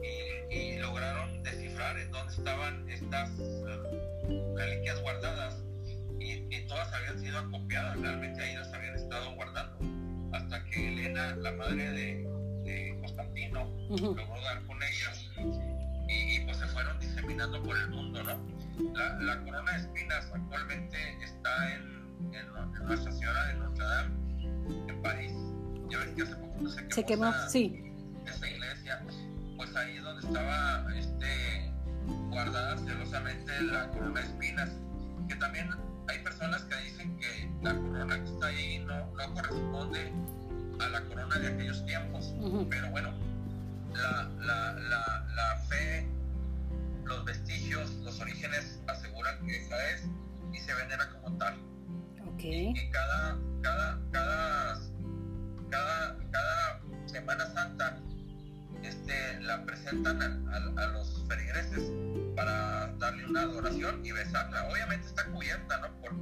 Y, 0.03 0.55
y 0.55 0.77
lograron 0.77 1.41
descifrar 1.43 1.97
en 1.97 2.11
dónde 2.11 2.33
estaban 2.33 2.89
estas 2.89 3.29
eh, 3.39 4.53
reliquias 4.55 5.01
guardadas. 5.01 5.55
Y, 6.19 6.45
y 6.55 6.67
todas 6.67 6.91
habían 6.93 7.19
sido 7.19 7.39
acopiadas. 7.39 7.99
Realmente 7.99 8.41
ahí 8.41 8.55
las 8.55 8.73
habían 8.73 8.95
estado 8.95 9.33
guardando 9.35 9.94
hasta 10.35 10.63
que 10.65 10.87
Elena, 10.93 11.35
la 11.37 11.51
madre 11.53 11.91
de, 11.91 12.27
de 12.63 12.97
Constantino, 12.99 13.65
logró 13.89 14.41
dar 14.41 14.61
con 14.65 14.81
ellas 14.83 15.29
y, 16.07 16.35
y, 16.35 16.39
pues 16.45 16.57
se 16.57 16.67
fueron 16.67 16.99
diseminando 16.99 17.61
por 17.63 17.77
el 17.77 17.89
mundo, 17.89 18.23
¿no? 18.23 18.93
La, 18.93 19.13
la 19.21 19.41
corona 19.43 19.71
de 19.71 19.77
espinas 19.79 20.29
actualmente 20.33 20.97
está 21.23 21.73
en, 21.73 22.33
en, 22.33 22.75
en 22.75 22.85
Nuestra 22.85 23.11
Señora 23.11 23.45
de 23.47 23.53
Notre 23.55 23.85
Dame, 23.85 24.15
en 24.89 25.01
París. 25.01 25.31
Ya 25.89 25.99
ves 25.99 26.09
que 26.15 26.21
hace 26.23 26.35
poco 26.35 26.69
se 26.69 26.77
quemó, 26.77 26.91
Se 26.91 27.05
quemó, 27.05 27.29
esa, 27.29 27.49
sí. 27.49 27.93
esa 28.25 28.49
iglesia. 28.49 29.03
Pues 29.55 29.75
ahí 29.75 29.97
es 29.97 30.03
donde 30.03 30.27
estaba 30.27 30.85
este, 30.95 31.71
guardada 32.29 32.77
celosamente 32.77 33.61
la 33.63 33.87
corona 33.89 34.19
de 34.19 34.27
espinas, 34.27 34.69
que 35.29 35.35
también 35.35 35.69
hay 36.07 36.19
personas 36.19 36.61
que 36.63 36.75
dicen 36.77 37.17
que 37.17 37.49
la 37.61 37.73
corona 37.75 38.23
que 38.23 38.29
está 38.29 38.47
ahí 38.47 38.79
no, 38.79 39.05
no 39.13 39.33
corresponde 39.33 40.11
a 40.79 40.89
la 40.89 41.01
corona 41.05 41.37
de 41.39 41.47
aquellos 41.47 41.85
tiempos. 41.85 42.33
Ujú, 42.39 42.67
Pero 42.69 42.89
bueno, 42.91 43.11
la, 43.93 44.23
la, 44.39 44.73
la, 44.73 45.25
la 45.35 45.55
fe, 45.69 46.07
los 47.05 47.23
vestigios, 47.25 47.91
los 48.03 48.19
orígenes 48.19 48.79
aseguran 48.87 49.45
que 49.45 49.57
esa 49.57 49.89
es 49.91 50.03
y 50.53 50.57
se 50.59 50.73
venera 50.73 51.09
como 51.11 51.37
tal. 51.37 51.55
Ok. 52.27 52.41
Y 52.43 52.89
cada, 52.91 53.37
cada, 53.61 53.99
cada, 54.11 54.79
cada, 55.69 56.17
cada 56.31 56.81
Semana 57.07 57.45
Santa 57.53 57.97
este, 58.83 59.39
la 59.41 59.63
presentan 59.65 60.21
a, 60.21 60.55
a- 60.55 60.83
a 60.83 60.87
los 60.87 61.14
una 63.23 63.41
adoración 63.41 64.05
y 64.05 64.11
besarla. 64.11 64.67
Obviamente 64.69 65.07
está 65.07 65.25
cubierta, 65.25 65.79
¿no? 65.79 66.01
Por, 66.01 66.15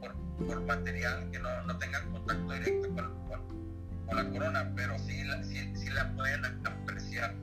por, 0.00 0.46
por, 0.46 0.66
material 0.66 1.30
que 1.30 1.38
no, 1.38 1.62
no 1.64 1.78
tenga 1.78 2.02
contacto 2.10 2.52
directo 2.52 2.88
con, 2.94 3.28
con, 4.06 4.16
la 4.16 4.30
corona, 4.30 4.72
pero 4.76 4.98
sí, 4.98 5.22
sí, 5.44 5.72
sí 5.74 5.90
la 5.90 6.14
pueden 6.14 6.44
apreciar 6.44 7.34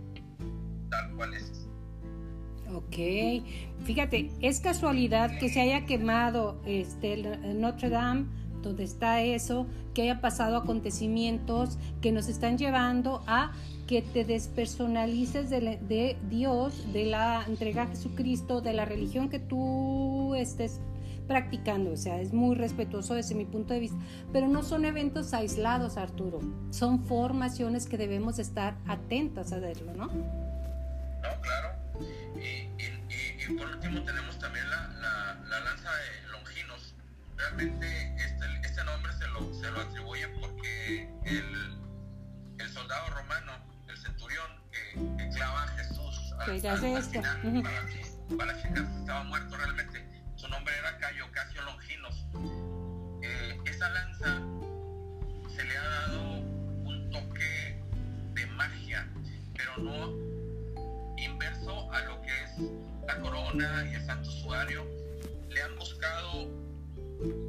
tal 0.89 1.15
cual 1.15 1.33
es. 1.33 1.67
Ok, 2.71 2.95
fíjate, 3.83 4.31
es 4.41 4.59
casualidad 4.59 5.39
que 5.39 5.49
se 5.49 5.61
haya 5.61 5.85
quemado 5.85 6.61
este, 6.65 7.17
Notre 7.55 7.89
Dame, 7.89 8.27
donde 8.61 8.83
está 8.83 9.21
eso, 9.21 9.65
que 9.93 10.03
haya 10.03 10.21
pasado 10.21 10.57
acontecimientos 10.57 11.77
que 12.01 12.11
nos 12.11 12.27
están 12.27 12.57
llevando 12.57 13.23
a 13.27 13.51
que 13.87 14.01
te 14.01 14.23
despersonalices 14.23 15.49
de, 15.49 15.79
de, 15.87 16.17
Dios, 16.29 16.93
de 16.93 17.05
la 17.05 17.43
entrega 17.47 17.83
a 17.83 17.87
Jesucristo, 17.87 18.61
de 18.61 18.73
la 18.73 18.85
religión 18.85 19.29
que 19.29 19.39
tú 19.39 20.35
estés 20.35 20.79
practicando. 21.29 21.91
O 21.91 21.97
sea, 21.97 22.19
es 22.19 22.33
muy 22.33 22.55
respetuoso 22.55 23.13
desde 23.13 23.35
mi 23.35 23.45
punto 23.45 23.73
de 23.73 23.79
vista. 23.79 23.97
Pero 24.33 24.49
no 24.49 24.63
son 24.63 24.83
eventos 24.83 25.33
aislados, 25.33 25.95
Arturo. 25.95 26.39
Son 26.71 27.05
formaciones 27.05 27.85
que 27.87 27.97
debemos 27.97 28.39
estar 28.39 28.75
atentas 28.87 29.53
a 29.53 29.59
verlo, 29.59 29.93
¿no? 29.93 30.07
No, 30.07 31.41
claro. 31.41 31.69
Y, 32.35 32.69
y, 32.79 33.57
por 33.57 33.67
último 33.67 34.03
tenemos 34.03 34.37
también 34.39 34.69
la, 34.69 34.87
la, 35.49 35.59
lanza 35.59 35.89
de. 35.89 36.28
Realmente 37.39 38.15
este, 38.17 38.45
este 38.61 38.83
nombre 38.83 39.11
se 39.13 39.27
lo, 39.27 39.53
se 39.53 39.71
lo 39.71 39.81
atribuye 39.81 40.27
porque 40.39 41.09
el, 41.25 41.79
el 42.59 42.69
soldado 42.69 43.09
romano 43.09 43.69
que, 44.71 45.29
clava 45.35 45.63
a 45.63 45.67
Jesús 45.69 46.33
al, 46.39 46.59
final, 46.59 47.03
para, 48.37 48.37
para, 48.37 48.51
estaba 48.53 49.23
muerto 49.23 49.57
realmente. 49.57 50.05
Su 50.35 50.47
nombre 50.47 50.73
era 50.77 50.97
Cayo 50.97 51.25
Casio 51.31 51.61
Longinos. 51.63 52.25
Eh, 53.21 53.57
esa 53.65 53.89
lanza 53.89 54.41
se 55.55 55.63
le 55.63 55.77
ha 55.77 55.83
dado 55.83 56.39
un 56.39 57.09
toque 57.11 57.83
de 58.33 58.45
magia, 58.47 59.07
pero 59.55 59.77
no 59.77 61.17
inverso 61.17 61.91
a 61.91 62.01
lo 62.01 62.21
que 62.21 62.43
es 62.43 62.51
la 63.07 63.19
corona 63.19 63.85
y 63.89 63.95
el 63.95 64.05
santo 64.05 64.29
sudario. 64.29 64.85
Le 65.49 65.61
han 65.61 65.75
buscado 65.77 66.47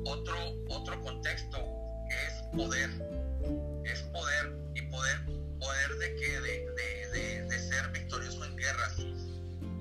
otro, 0.04 0.36
otro 0.68 1.00
contexto 1.02 1.58
que 2.08 2.26
es 2.26 2.42
poder. 2.56 2.90
Es 3.84 4.02
poder 4.02 4.52
y 4.74 4.82
poder 4.82 5.40
poder 5.60 5.98
de 5.98 6.16
que 6.16 6.40
de, 6.40 7.44
de, 7.44 7.58
ser 7.58 7.88
victorioso 7.92 8.44
en 8.44 8.56
guerras. 8.56 8.96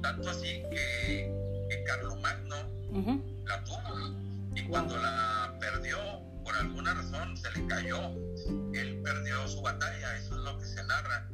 Tanto 0.02 0.30
así 0.30 0.64
que, 0.70 1.34
que 1.70 1.84
Carlomagno 1.86 2.56
la 3.46 3.64
tuvo 3.64 4.14
y 4.56 4.64
cuando 4.68 4.98
la 4.98 5.56
perdió, 5.60 5.98
por 6.44 6.56
alguna 6.56 6.94
razón 6.94 7.36
se 7.38 7.52
le 7.52 7.66
cayó. 7.68 8.12
Él 8.74 9.02
perdió 9.04 9.48
su 9.48 9.62
batalla, 9.62 10.18
eso 10.18 10.36
es 10.36 10.42
lo 10.42 10.58
que 10.60 10.66
se 10.66 10.84
narra. 10.84 11.30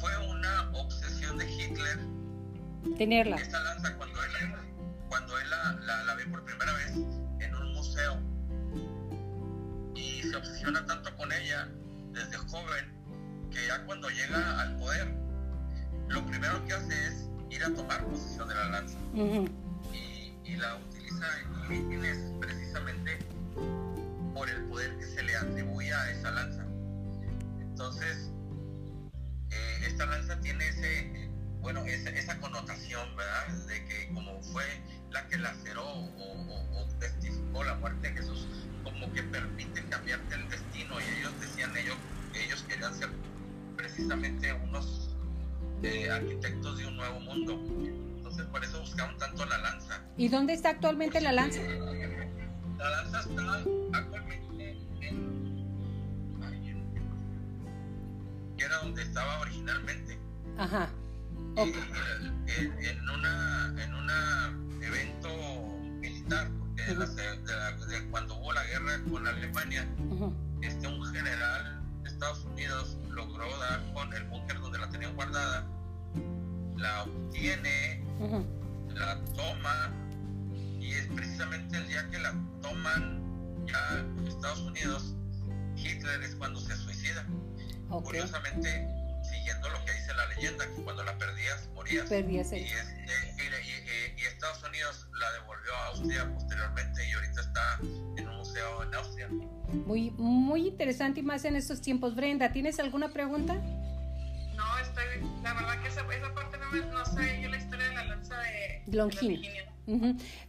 Fue 0.00 0.28
una 0.28 0.70
obsesión 0.74 1.38
de 1.38 1.50
Hitler 1.50 1.98
tenerla. 2.98 3.36
Esta 3.36 3.62
lanza 3.62 3.96
cuando 3.96 4.18
él, 4.22 4.30
cuando 5.08 5.38
él 5.38 5.50
la, 5.50 5.72
la, 5.72 6.04
la 6.04 6.14
ve 6.14 6.26
por 6.26 6.44
primera 6.44 6.72
vez 6.74 6.92
en 7.40 7.54
un 7.54 7.72
museo 7.74 8.18
y 9.94 10.22
se 10.22 10.36
obsesiona 10.36 10.84
tanto 10.86 11.14
con 11.16 11.32
ella 11.32 11.68
desde 12.12 12.36
joven 12.36 12.96
que 13.50 13.66
ya 13.66 13.84
cuando 13.84 14.08
llega 14.10 14.60
al 14.60 14.76
poder, 14.76 15.14
lo 16.08 16.24
primero 16.26 16.64
que 16.66 16.72
hace 16.72 17.06
es 17.06 17.28
ir 17.50 17.64
a 17.64 17.72
tomar 17.74 18.04
posesión 18.06 18.48
de 18.48 18.54
la 18.54 18.68
lanza. 18.68 18.98
y, 19.14 20.56
la 20.56 20.76
utiliza 20.76 21.26
en 21.40 21.68
mítines 21.68 22.18
precisamente 22.40 23.18
por 24.32 24.48
el 24.48 24.62
poder 24.68 24.96
que 24.96 25.04
se 25.04 25.22
le 25.22 25.36
atribuye 25.36 25.92
a 25.92 26.10
esa 26.10 26.30
lanza. 26.30 26.64
Entonces, 27.60 28.30
eh, 29.50 29.86
esta 29.86 30.06
lanza 30.06 30.40
tiene 30.40 30.66
ese, 30.68 31.30
bueno, 31.60 31.84
esa, 31.84 32.08
esa, 32.10 32.38
connotación, 32.40 33.14
¿verdad? 33.16 33.48
De 33.66 33.84
que 33.84 34.08
como 34.14 34.42
fue 34.44 34.64
la 35.16 35.26
que 35.28 35.38
laceró 35.38 35.82
o, 35.82 36.80
o 36.80 36.86
testificó 37.00 37.64
la 37.64 37.74
muerte 37.76 38.08
de 38.08 38.16
Jesús, 38.16 38.46
como 38.84 39.10
que 39.14 39.22
permite 39.22 39.82
cambiarte 39.86 40.34
el 40.34 40.48
destino 40.50 41.00
y 41.00 41.18
ellos 41.18 41.32
decían 41.40 41.74
ellos 41.74 41.96
ellos 42.34 42.62
querían 42.68 42.94
ser 42.94 43.08
precisamente 43.76 44.52
unos 44.52 45.16
eh, 45.82 46.10
arquitectos 46.10 46.76
de 46.78 46.86
un 46.86 46.96
nuevo 46.96 47.20
mundo. 47.20 47.54
Entonces 48.16 48.44
por 48.46 48.62
eso 48.62 48.80
buscaban 48.80 49.16
tanto 49.16 49.46
la 49.46 49.56
lanza. 49.58 50.02
¿Y 50.18 50.28
dónde 50.28 50.52
está 50.52 50.70
actualmente 50.70 51.18
la 51.22 51.32
lanza? 51.32 51.62
La 51.62 52.90
lanza 52.90 53.20
está 53.20 53.98
actualmente 53.98 54.76
en, 55.00 55.66
que 58.58 58.64
era 58.64 58.76
donde 58.78 59.02
estaba 59.02 59.40
originalmente. 59.40 60.18
Ajá. 60.58 60.90
Okay. 61.56 61.72
En, 62.58 62.84
en, 62.84 63.08
una 63.08 63.74
en 63.82 63.94
un 63.94 64.10
evento 64.82 65.28
militar 66.00 66.50
porque 66.58 66.82
de 66.82 66.94
la, 66.94 67.72
de 67.72 68.10
cuando 68.10 68.36
hubo 68.36 68.52
la 68.52 68.64
guerra 68.64 69.00
con 69.10 69.26
Alemania 69.26 69.86
este 70.62 70.86
un 70.86 71.04
general 71.06 71.76
Estados 72.04 72.44
Unidos 72.44 72.96
logró 73.10 73.46
dar 73.58 73.82
con 73.92 74.12
el 74.14 74.24
búnker 74.24 74.60
donde 74.60 74.78
la 74.78 74.88
tenían 74.88 75.14
guardada, 75.14 75.66
la 76.76 77.02
obtiene, 77.02 78.02
la 78.94 79.22
toma, 79.36 79.92
y 80.80 80.92
es 80.92 81.06
precisamente 81.08 81.76
el 81.76 81.88
día 81.88 82.08
que 82.10 82.18
la 82.18 82.34
toman 82.62 83.20
ya 83.66 84.04
Estados 84.26 84.60
Unidos, 84.60 85.14
Hitler 85.76 86.22
es 86.22 86.34
cuando 86.36 86.60
se 86.60 86.76
suicida. 86.76 87.26
Curiosamente, 87.88 88.88
siguiendo 89.22 89.68
lo 89.68 89.84
que 89.84 89.92
dice 89.92 90.14
la 90.14 90.26
leyenda, 90.26 90.66
que 90.66 90.82
cuando 90.82 91.04
la 91.04 91.16
perdías, 91.18 91.68
morías. 91.74 92.08
Perdías 92.08 92.52
y, 92.52 92.56
y, 92.56 93.35
Estados 94.28 94.62
Unidos 94.62 95.06
la 95.18 95.32
devolvió 95.32 95.74
a 95.74 95.86
Austria 95.88 96.34
posteriormente 96.34 97.08
y 97.08 97.12
ahorita 97.12 97.40
está 97.40 97.78
en 98.16 98.28
un 98.28 98.36
museo 98.36 98.82
en 98.82 98.94
Austria. 98.94 99.28
Muy, 99.28 100.10
muy 100.12 100.68
interesante 100.68 101.20
y 101.20 101.22
más 101.22 101.44
en 101.44 101.56
estos 101.56 101.80
tiempos. 101.80 102.14
Brenda, 102.14 102.52
¿tienes 102.52 102.78
alguna 102.78 103.12
pregunta? 103.12 103.54
No, 104.56 104.78
estoy, 104.78 105.04
la 105.42 105.52
verdad 105.54 105.82
que 105.82 105.88
esa, 105.88 106.00
esa 106.14 106.34
parte 106.34 106.58
no, 106.58 106.70
me, 106.70 106.80
no 106.80 107.04
sé 107.04 107.42
yo 107.42 107.48
la 107.50 107.56
historia 107.58 107.88
de 107.88 107.94
la 107.94 108.04
lanza 108.04 108.38
de. 108.38 108.82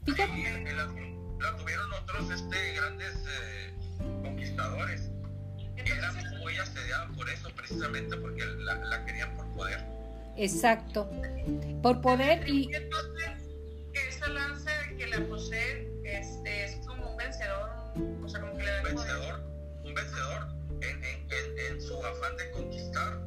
Fíjate. 0.05 0.73
La, 0.73 0.85
la, 0.85 1.57
tuvieron 1.57 1.93
otros 1.93 2.31
este, 2.31 2.73
grandes 2.75 3.15
eh, 3.27 3.73
conquistadores 4.23 5.11
que 5.75 5.91
eran 5.91 6.15
muy 6.39 6.57
asediados 6.57 7.15
por 7.15 7.29
eso, 7.29 7.49
precisamente 7.55 8.17
porque 8.17 8.43
la, 8.45 8.75
la, 8.75 9.05
querían 9.05 9.35
por 9.35 9.47
poder. 9.53 9.85
Exacto, 10.35 11.09
por 11.81 12.01
poder 12.01 12.47
y... 12.47 12.73
Entonces, 12.73 13.46
lanza 14.29 14.71
que 14.97 15.07
la 15.07 15.19
posee 15.27 15.91
este, 16.03 16.65
es 16.65 16.75
como 16.85 17.11
un 17.11 17.17
vencedor, 17.17 17.69
o 18.23 18.29
sea, 18.29 18.41
como 18.41 18.57
que 18.57 18.63
le 18.63 18.71
da 18.71 18.77
un 18.77 18.83
vencedor, 18.83 19.39
un 19.83 19.93
vencedor 19.93 20.47
en, 20.81 21.03
en, 21.03 21.59
en, 21.59 21.81
su 21.81 21.97
afán 22.05 22.37
de 22.37 22.51
conquistar 22.51 23.19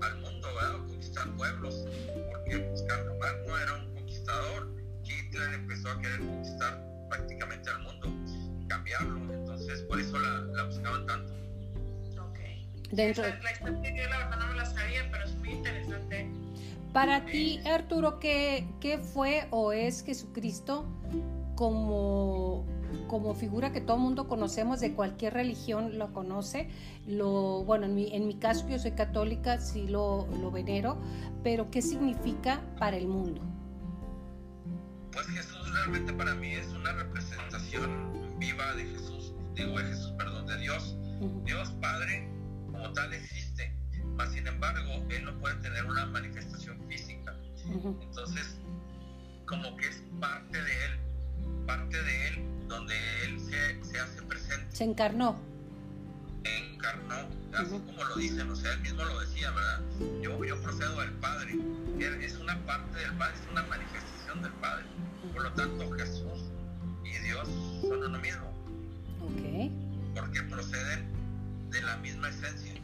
al 0.00 0.16
mundo, 0.20 0.48
¿verdad? 0.54 0.86
conquistar 0.86 1.28
pueblos, 1.36 1.86
porque 2.30 2.58
pues, 2.58 2.82
Carlomagno 2.82 3.58
era 3.58 3.74
un 3.74 3.94
conquistador, 3.94 4.68
Hitler 5.04 5.54
empezó 5.54 5.90
a 5.90 6.00
querer 6.00 6.18
conquistar 6.18 6.84
prácticamente 7.08 7.70
al 7.70 7.80
mundo, 7.80 8.12
cambiarlo, 8.68 9.32
entonces 9.32 9.82
por 9.82 10.00
eso 10.00 10.18
la, 10.18 10.40
la 10.40 10.64
buscaban 10.64 11.06
tanto. 11.06 11.38
Dentro... 12.90 13.22
La, 13.22 13.38
la 13.40 13.50
historia 13.52 14.08
la 14.08 14.18
verdad 14.18 14.38
no 14.38 14.46
me 14.46 14.54
la 14.54 14.64
sabía, 14.64 15.08
pero 15.10 15.24
es 15.24 15.34
muy 15.36 15.50
interesante. 15.50 16.30
Para 16.92 17.24
ti, 17.26 17.60
Arturo, 17.66 18.18
¿qué, 18.18 18.68
¿qué, 18.80 18.98
fue 18.98 19.46
o 19.50 19.72
es 19.72 20.02
Jesucristo 20.02 20.86
como, 21.54 22.64
como 23.08 23.34
figura 23.34 23.72
que 23.72 23.80
todo 23.80 23.96
el 23.96 24.02
mundo 24.02 24.26
conocemos, 24.26 24.80
de 24.80 24.94
cualquier 24.94 25.34
religión 25.34 25.98
lo 25.98 26.12
conoce? 26.12 26.68
Lo, 27.06 27.64
bueno, 27.64 27.86
en 27.86 27.94
mi, 27.94 28.14
en 28.14 28.26
mi 28.26 28.36
caso 28.36 28.66
yo 28.68 28.78
soy 28.78 28.92
católica, 28.92 29.60
sí 29.60 29.86
lo, 29.86 30.26
lo 30.40 30.50
venero, 30.50 30.98
pero 31.42 31.70
¿qué 31.70 31.82
significa 31.82 32.62
para 32.78 32.96
el 32.96 33.06
mundo? 33.06 33.42
Pues 35.12 35.26
Jesús 35.26 35.72
realmente 35.72 36.12
para 36.12 36.34
mí 36.34 36.52
es 36.52 36.68
una 36.68 36.92
representación 36.92 38.38
viva 38.38 38.72
de 38.74 38.84
Jesús, 38.84 39.32
digo 39.54 39.78
de 39.78 39.84
Jesús, 39.84 40.12
perdón, 40.12 40.46
de 40.46 40.58
Dios, 40.58 40.96
Dios 41.44 41.70
Padre 41.80 42.28
como 42.70 42.92
tal 42.92 43.12
existe, 43.12 43.47
mas 44.18 44.32
sin 44.32 44.46
embargo, 44.48 45.06
él 45.10 45.24
no 45.24 45.38
puede 45.38 45.54
tener 45.62 45.84
una 45.84 46.04
manifestación 46.06 46.76
física. 46.88 47.34
Entonces, 47.64 48.56
como 49.46 49.76
que 49.76 49.86
es 49.86 50.02
parte 50.20 50.60
de 50.60 50.84
él, 50.86 50.92
parte 51.66 52.02
de 52.02 52.28
él, 52.28 52.44
donde 52.66 52.94
él 53.24 53.40
se, 53.40 53.84
se 53.84 54.00
hace 54.00 54.20
presente. 54.22 54.66
Se 54.74 54.84
encarnó. 54.84 55.40
Encarnó, 56.42 57.28
así 57.54 57.78
como 57.86 58.04
lo 58.04 58.16
dicen, 58.16 58.50
o 58.50 58.56
sea, 58.56 58.72
él 58.72 58.80
mismo 58.80 59.04
lo 59.04 59.20
decía, 59.20 59.52
¿verdad? 59.52 59.80
Yo, 60.20 60.44
yo 60.44 60.60
procedo 60.62 61.00
del 61.00 61.12
Padre, 61.12 61.52
él 61.52 62.14
es 62.20 62.36
una 62.38 62.58
parte 62.66 62.98
del 62.98 63.12
Padre, 63.14 63.34
es 63.36 63.52
una 63.52 63.62
manifestación 63.62 64.42
del 64.42 64.52
Padre. 64.54 64.84
Por 65.32 65.44
lo 65.44 65.52
tanto, 65.52 65.90
Jesús 65.92 66.50
y 67.04 67.18
Dios 67.24 67.48
son 67.82 68.02
uno 68.02 68.18
mismo. 68.18 68.52
Ok. 69.20 69.70
Porque 70.16 70.42
proceden 70.42 71.06
de 71.70 71.82
la 71.82 71.96
misma 71.98 72.30
esencia. 72.30 72.77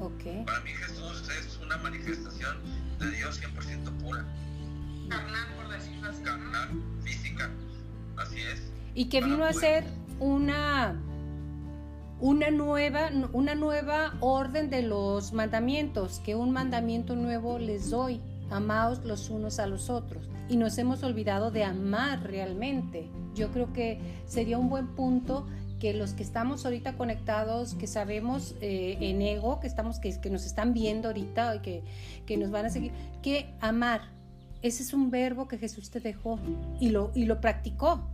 Ok. 0.00 0.44
Para 0.46 0.60
mí 0.60 0.70
Jesús 0.70 1.28
es 1.38 1.58
una 1.62 1.76
manifestación 1.78 2.56
de 2.98 3.10
Dios 3.10 3.40
100% 3.40 3.90
pura. 4.02 4.24
Carnal, 5.08 5.54
por 5.56 5.68
decirlo 5.68 6.08
así. 6.08 6.22
Carnal, 6.22 6.68
física, 7.02 7.50
así 8.16 8.40
es. 8.40 8.72
Y 8.94 9.08
que 9.08 9.20
vino 9.20 9.44
a 9.44 9.52
ser 9.52 9.84
una 10.20 10.96
una 12.20 12.50
nueva, 12.50 13.10
una 13.32 13.54
nueva 13.54 14.14
orden 14.20 14.70
de 14.70 14.82
los 14.82 15.32
mandamientos, 15.32 16.20
que 16.24 16.34
un 16.34 16.52
mandamiento 16.52 17.16
nuevo 17.16 17.58
les 17.58 17.90
doy, 17.90 18.20
amaos 18.50 19.04
los 19.04 19.30
unos 19.30 19.58
a 19.58 19.66
los 19.66 19.90
otros. 19.90 20.28
Y 20.48 20.56
nos 20.56 20.78
hemos 20.78 21.02
olvidado 21.02 21.50
de 21.50 21.64
amar 21.64 22.22
realmente. 22.22 23.10
Yo 23.34 23.50
creo 23.50 23.72
que 23.72 24.00
sería 24.26 24.58
un 24.58 24.68
buen 24.68 24.88
punto 24.88 25.46
que 25.80 25.94
los 25.94 26.12
que 26.12 26.22
estamos 26.22 26.64
ahorita 26.64 26.96
conectados, 26.96 27.74
que 27.74 27.86
sabemos 27.86 28.54
eh, 28.60 28.96
en 29.00 29.22
ego, 29.22 29.60
que, 29.60 29.66
estamos, 29.66 29.98
que, 29.98 30.20
que, 30.20 30.30
nos 30.30 30.46
están 30.46 30.72
viendo 30.72 31.08
ahorita, 31.08 31.62
que, 31.62 31.82
que 32.26 32.36
nos 32.36 32.50
van 32.50 32.66
a 32.66 32.70
seguir, 32.70 32.92
que 33.22 33.54
amar. 33.60 34.02
Ese 34.62 34.82
es 34.82 34.94
un 34.94 35.10
verbo 35.10 35.46
que 35.46 35.58
Jesús 35.58 35.90
te 35.90 36.00
dejó 36.00 36.38
y 36.80 36.90
lo, 36.90 37.12
y 37.14 37.26
lo 37.26 37.40
practicó. 37.40 38.08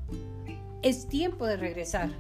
Es 0.83 1.09
tiempo 1.09 1.46
de 1.46 1.57
regresar 1.57 2.11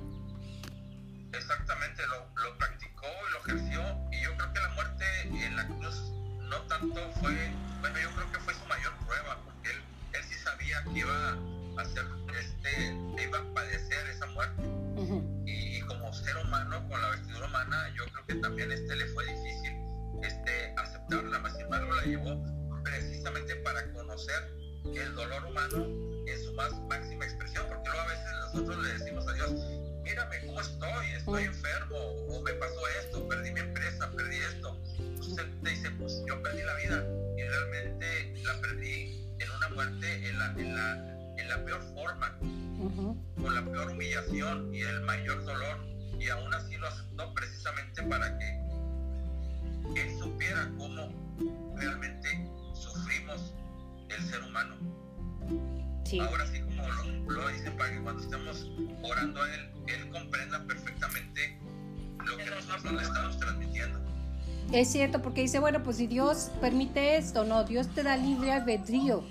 exactamente 1.32 2.02
lo, 2.06 2.42
lo, 2.42 2.58
practicó 2.58 3.06
y 3.06 3.32
lo 3.32 3.54
ejerció 3.54 3.80
y 4.12 4.22
yo 4.22 4.36
creo 4.36 4.52
que 4.52 4.60
la 4.60 4.68
muerte 4.70 5.04
en 5.24 5.56
la 5.56 5.66
cruz 5.66 6.12
no 6.48 6.56
tanto 6.62 7.10
fue, 7.20 7.50
bueno 7.80 7.98
yo 8.00 8.10
creo 8.14 8.32
que 8.32 8.38
fue 8.40 8.54
su 8.54 8.66
mayor 8.66 8.92
prueba 9.06 9.38
porque 9.44 9.70
él, 9.70 9.82
él 10.12 10.24
sí 10.24 10.34
sabía 10.34 10.82
que 10.84 10.98
iba 10.98 11.38
a 11.76 11.82
hacer 11.82 12.04
este, 12.40 13.22
iba 13.22 13.38
a 13.38 13.54
padecer 13.54 14.06
esa 14.08 14.26
muerte 14.26 14.79
y, 15.46 15.80
como 15.82 16.12
ser 16.12 16.36
humano 16.36 16.86
con 16.88 17.00
la 17.00 17.08
vestidura 17.10 17.46
humana 17.46 17.94
yo 17.96 18.04
creo 18.06 18.26
que 18.26 18.34
también 18.36 18.72
este 18.72 18.96
le 18.96 19.06
fue 19.08 19.24
difícil 19.26 19.72
este, 20.22 20.74
aceptarla, 20.76 21.38
más 21.38 21.52
sin 21.52 21.62
embargo 21.62 21.94
la 21.94 22.02
llevó 22.04 22.82
precisamente 22.82 23.56
para 23.56 23.92
conocer 23.92 24.56
el 24.94 25.14
dolor 25.14 25.44
humano 25.44 25.86
en 26.26 26.44
su 26.44 26.52
más 26.54 26.72
máxima 26.88 27.24
expresión 27.24 27.66
porque 27.68 27.88
luego 27.88 28.00
a 28.00 28.06
veces 28.06 28.26
nosotros 28.40 28.84
le 28.84 28.92
decimos 28.92 29.26
a 29.26 29.32
Dios 29.32 29.50
mírame 30.02 30.40
cómo 30.46 30.60
estoy, 30.60 31.06
estoy 31.16 31.44
enfermo, 31.44 31.96
o 32.28 32.42
me 32.42 32.52
pasó 32.54 32.80
esto, 33.00 33.28
perdí 33.28 33.52
mi 33.52 33.60
empresa, 33.60 34.10
perdí 34.16 34.36
esto. 34.36 34.76
Usted 35.20 35.44
te 35.62 35.70
dice, 35.70 35.90
pues 35.92 36.22
yo 36.26 36.42
perdí 36.42 36.62
la 36.62 36.74
vida 36.74 37.04
y 37.36 37.42
realmente 37.42 38.34
la 38.42 38.60
perdí 38.60 39.24
en 39.38 39.50
una 39.50 39.68
muerte 39.70 40.28
en 40.28 40.38
la, 40.38 40.46
en 40.56 40.74
la, 40.74 41.36
en 41.38 41.48
la 41.48 41.64
peor 41.64 41.82
forma, 41.94 42.38
la 43.60 43.70
peor 43.70 43.90
humillación 43.90 44.74
y 44.74 44.80
el 44.80 45.00
mayor 45.02 45.44
dolor. 45.44 45.78
Y 46.18 46.28
aún 46.28 46.52
así 46.54 46.76
lo 46.76 46.86
aceptó 46.88 47.32
precisamente 47.34 48.02
para 48.04 48.38
que 48.38 48.60
él 49.96 50.18
supiera 50.18 50.70
cómo 50.78 51.12
realmente 51.74 52.28
sufrimos 52.74 53.54
el 54.08 54.22
ser 54.24 54.42
humano. 54.42 54.76
Sí. 56.04 56.18
Ahora 56.20 56.46
sí, 56.46 56.60
como 56.60 56.86
lo, 56.88 57.32
lo 57.32 57.48
dice, 57.48 57.70
para 57.72 57.92
que 57.92 58.02
cuando 58.02 58.22
estemos 58.22 58.70
orando 59.02 59.42
a 59.42 59.54
Él, 59.54 59.70
Él 59.86 60.10
comprenda 60.10 60.64
perfectamente 60.64 61.58
lo 62.24 62.36
que 62.36 62.50
nosotros 62.50 62.92
le 62.92 63.02
estamos 63.02 63.38
transmitiendo. 63.38 64.00
Es 64.72 64.90
cierto, 64.90 65.22
porque 65.22 65.42
dice, 65.42 65.58
bueno, 65.58 65.82
pues 65.82 65.96
si 65.96 66.06
Dios 66.06 66.50
permite 66.60 67.16
esto, 67.16 67.44
no, 67.44 67.64
Dios 67.64 67.88
te 67.94 68.02
da 68.02 68.16
libre 68.16 68.52
albedrío. 68.52 69.24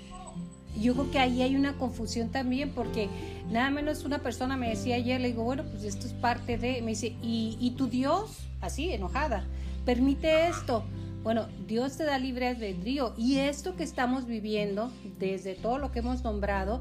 Yo 0.78 0.94
creo 0.94 1.10
que 1.10 1.18
ahí 1.18 1.42
hay 1.42 1.56
una 1.56 1.74
confusión 1.74 2.30
también, 2.30 2.70
porque 2.70 3.08
nada 3.50 3.70
menos 3.70 4.04
una 4.04 4.20
persona 4.20 4.56
me 4.56 4.70
decía 4.70 4.96
ayer, 4.96 5.20
le 5.20 5.28
digo, 5.28 5.42
bueno, 5.42 5.64
pues 5.64 5.84
esto 5.84 6.06
es 6.06 6.12
parte 6.12 6.58
de, 6.58 6.80
me 6.82 6.90
dice, 6.90 7.16
¿y, 7.22 7.56
y 7.60 7.72
tu 7.72 7.88
Dios? 7.88 8.38
Así, 8.60 8.90
enojada, 8.90 9.44
permite 9.84 10.48
esto. 10.48 10.84
Bueno, 11.22 11.48
Dios 11.66 11.98
te 11.98 12.04
da 12.04 12.18
libre 12.18 12.48
albedrío 12.48 13.12
y 13.16 13.38
esto 13.38 13.76
que 13.76 13.82
estamos 13.82 14.26
viviendo, 14.26 14.90
desde 15.18 15.54
todo 15.54 15.78
lo 15.78 15.92
que 15.92 15.98
hemos 15.98 16.24
nombrado, 16.24 16.80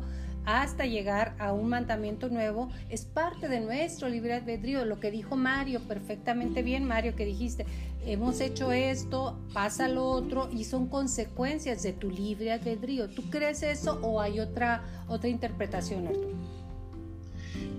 hasta 0.50 0.86
llegar 0.86 1.36
a 1.38 1.54
un 1.54 1.70
mandamiento 1.70 2.30
nuevo, 2.30 2.70
es 2.90 3.06
parte 3.06 3.48
de 3.48 3.60
nuestro 3.60 4.10
libre 4.10 4.34
albedrío. 4.34 4.84
Lo 4.86 5.00
que 5.00 5.12
dijo 5.12 5.36
Mario 5.36 5.82
perfectamente 5.82 6.64
bien, 6.64 6.86
Mario, 6.86 7.16
que 7.16 7.26
dijiste, 7.26 7.66
hemos 8.06 8.40
hecho 8.40 8.72
esto, 8.72 9.40
pasa 9.54 9.88
lo 9.88 10.06
otro 10.06 10.50
y 10.52 10.64
son 10.64 10.88
consecuencias 10.88 11.84
de 11.84 11.94
tu 11.94 12.10
libre 12.10 12.52
albedrío. 12.52 13.10
¿Tú 13.10 13.30
crees 13.30 13.62
eso 13.64 14.00
o 14.02 14.22
hay 14.22 14.40
otra, 14.40 14.84
otra 15.08 15.30
interpretación, 15.30 16.08
Arturo? 16.08 16.38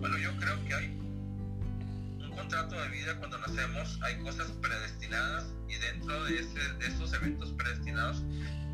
Bueno, 0.00 0.16
yo 0.18 0.30
creo 0.38 0.64
que 0.66 0.74
hay 0.74 0.99
contrato 2.50 2.82
de 2.82 2.88
vida 2.88 3.16
cuando 3.18 3.38
nacemos, 3.38 4.00
hay 4.02 4.16
cosas 4.24 4.50
predestinadas 4.60 5.44
y 5.68 5.76
dentro 5.76 6.24
de, 6.24 6.40
ese, 6.40 6.58
de 6.80 6.86
esos 6.88 7.12
eventos 7.12 7.52
predestinados 7.52 8.24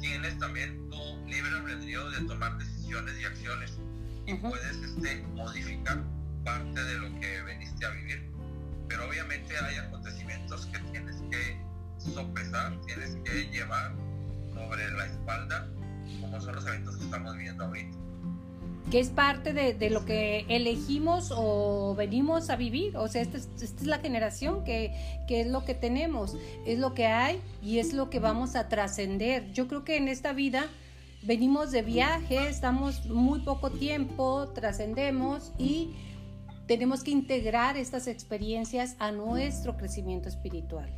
tienes 0.00 0.38
también 0.38 0.88
tu 0.88 0.96
libre 1.26 1.50
albedrío 1.50 2.10
de 2.10 2.22
tomar 2.22 2.56
decisiones 2.56 3.20
y 3.20 3.26
acciones 3.26 3.78
y 4.24 4.32
uh 4.32 4.36
-huh. 4.36 4.48
puedes 4.48 4.76
este, 4.78 5.22
modificar 5.34 6.02
parte 6.42 6.82
de 6.82 6.98
lo 7.00 7.20
que 7.20 7.42
veniste 7.42 7.84
a 7.84 7.90
vivir. 7.90 8.32
Pero 8.88 9.08
obviamente 9.08 9.54
hay 9.58 9.76
acontecimientos 9.76 10.64
que 10.66 10.78
tienes 10.78 11.16
que 11.30 11.60
sopesar, 11.98 12.80
tienes 12.86 13.16
que 13.26 13.44
llevar 13.50 13.94
sobre 14.54 14.90
la 14.92 15.04
espalda, 15.04 15.68
como 16.22 16.40
son 16.40 16.54
los 16.54 16.66
eventos 16.66 16.96
que 16.96 17.04
estamos 17.04 17.36
viendo 17.36 17.62
ahorita 17.62 18.05
que 18.90 19.00
es 19.00 19.08
parte 19.08 19.52
de, 19.52 19.74
de, 19.74 19.90
lo 19.90 20.04
que 20.04 20.46
elegimos 20.48 21.32
o 21.34 21.94
venimos 21.96 22.50
a 22.50 22.56
vivir. 22.56 22.96
O 22.96 23.08
sea, 23.08 23.22
esta 23.22 23.38
es, 23.38 23.48
esta 23.60 23.80
es 23.80 23.86
la 23.86 23.98
generación 23.98 24.64
que, 24.64 24.94
que, 25.26 25.40
es 25.40 25.46
lo 25.48 25.64
que 25.64 25.74
tenemos, 25.74 26.36
es 26.66 26.78
lo 26.78 26.94
que 26.94 27.06
hay 27.06 27.40
y 27.62 27.78
es 27.78 27.92
lo 27.92 28.10
que 28.10 28.20
vamos 28.20 28.54
a 28.54 28.68
trascender. 28.68 29.52
Yo 29.52 29.66
creo 29.66 29.84
que 29.84 29.96
en 29.96 30.08
esta 30.08 30.32
vida 30.32 30.66
venimos 31.22 31.72
de 31.72 31.82
viaje, 31.82 32.48
estamos 32.48 33.06
muy 33.06 33.40
poco 33.40 33.70
tiempo, 33.70 34.48
trascendemos 34.54 35.52
y 35.58 35.94
tenemos 36.68 37.02
que 37.02 37.10
integrar 37.10 37.76
estas 37.76 38.06
experiencias 38.06 38.96
a 38.98 39.10
nuestro 39.10 39.76
crecimiento 39.76 40.28
espiritual. 40.28 40.88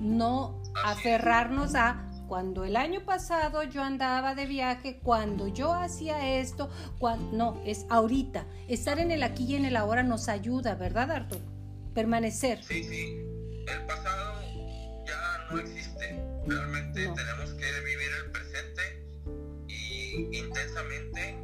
No 0.00 0.60
aferrarnos 0.84 1.74
a 1.74 2.10
cuando 2.26 2.64
el 2.64 2.76
año 2.76 3.04
pasado 3.04 3.62
yo 3.62 3.82
andaba 3.82 4.34
de 4.34 4.46
viaje, 4.46 4.98
cuando 5.02 5.48
yo 5.48 5.72
hacía 5.72 6.38
esto, 6.38 6.70
cuando, 6.98 7.36
no, 7.36 7.62
es 7.64 7.86
ahorita. 7.88 8.46
Estar 8.68 8.98
en 8.98 9.10
el 9.10 9.22
aquí 9.22 9.44
y 9.44 9.56
en 9.56 9.64
el 9.64 9.76
ahora 9.76 10.02
nos 10.02 10.28
ayuda, 10.28 10.74
¿verdad, 10.74 11.10
Arturo? 11.10 11.42
Permanecer. 11.94 12.62
Sí, 12.62 12.84
sí. 12.84 13.18
El 13.66 13.86
pasado 13.86 14.40
ya 15.06 15.46
no 15.50 15.58
existe. 15.58 16.22
Realmente 16.46 17.06
no. 17.06 17.14
tenemos 17.14 17.50
que 17.54 17.80
vivir 17.84 18.08
el 18.24 18.30
presente 18.30 19.06
y 19.68 20.38
intensamente 20.38 21.38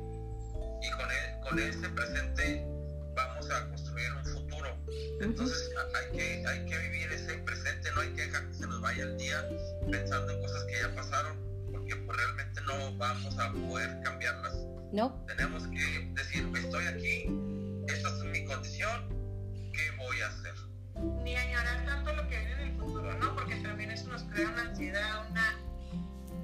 y 0.83 0.90
con, 0.90 1.11
el, 1.11 1.40
con 1.49 1.59
ese 1.59 1.88
presente 1.88 2.66
vamos 3.14 3.51
a 3.51 3.68
construir 3.68 4.12
un 4.12 4.25
futuro. 4.25 4.77
Entonces 5.21 5.71
uh 5.75 5.79
-huh. 5.79 5.97
hay, 5.97 6.16
que, 6.16 6.47
hay 6.47 6.66
que 6.66 6.71
vaya 9.03 9.12
el 9.12 9.19
día 9.19 9.49
pensando 9.91 10.33
en 10.33 10.41
cosas 10.41 10.65
que 10.65 10.81
ya 10.81 10.95
pasaron, 10.95 11.37
porque 11.71 11.97
pues, 11.97 12.17
realmente 12.17 12.61
no 12.62 12.97
vamos 12.97 13.38
a 13.38 13.53
poder 13.53 14.01
cambiarlas. 14.03 14.55
No. 14.93 15.25
Tenemos 15.27 15.67
que 15.69 16.12
decir, 16.15 16.51
estoy 16.55 16.87
aquí, 16.87 17.25
esta 17.88 18.09
es 18.09 18.25
mi 18.25 18.45
condición, 18.45 19.09
¿qué 19.73 19.91
voy 19.97 20.21
a 20.21 20.29
hacer? 20.29 20.55
Ni 21.25 21.35
añorar 21.35 21.85
tanto 21.87 22.12
lo 22.15 22.29
que 22.29 22.38
viene 22.38 22.53
en 22.53 22.69
el 22.69 22.79
futuro, 22.79 23.19
¿no? 23.19 23.35
Porque 23.35 23.57
también 23.57 23.91
eso 23.91 24.09
nos 24.09 24.23
crea 24.25 24.49
una 24.49 24.62
ansiedad, 24.62 25.31
una, 25.31 25.59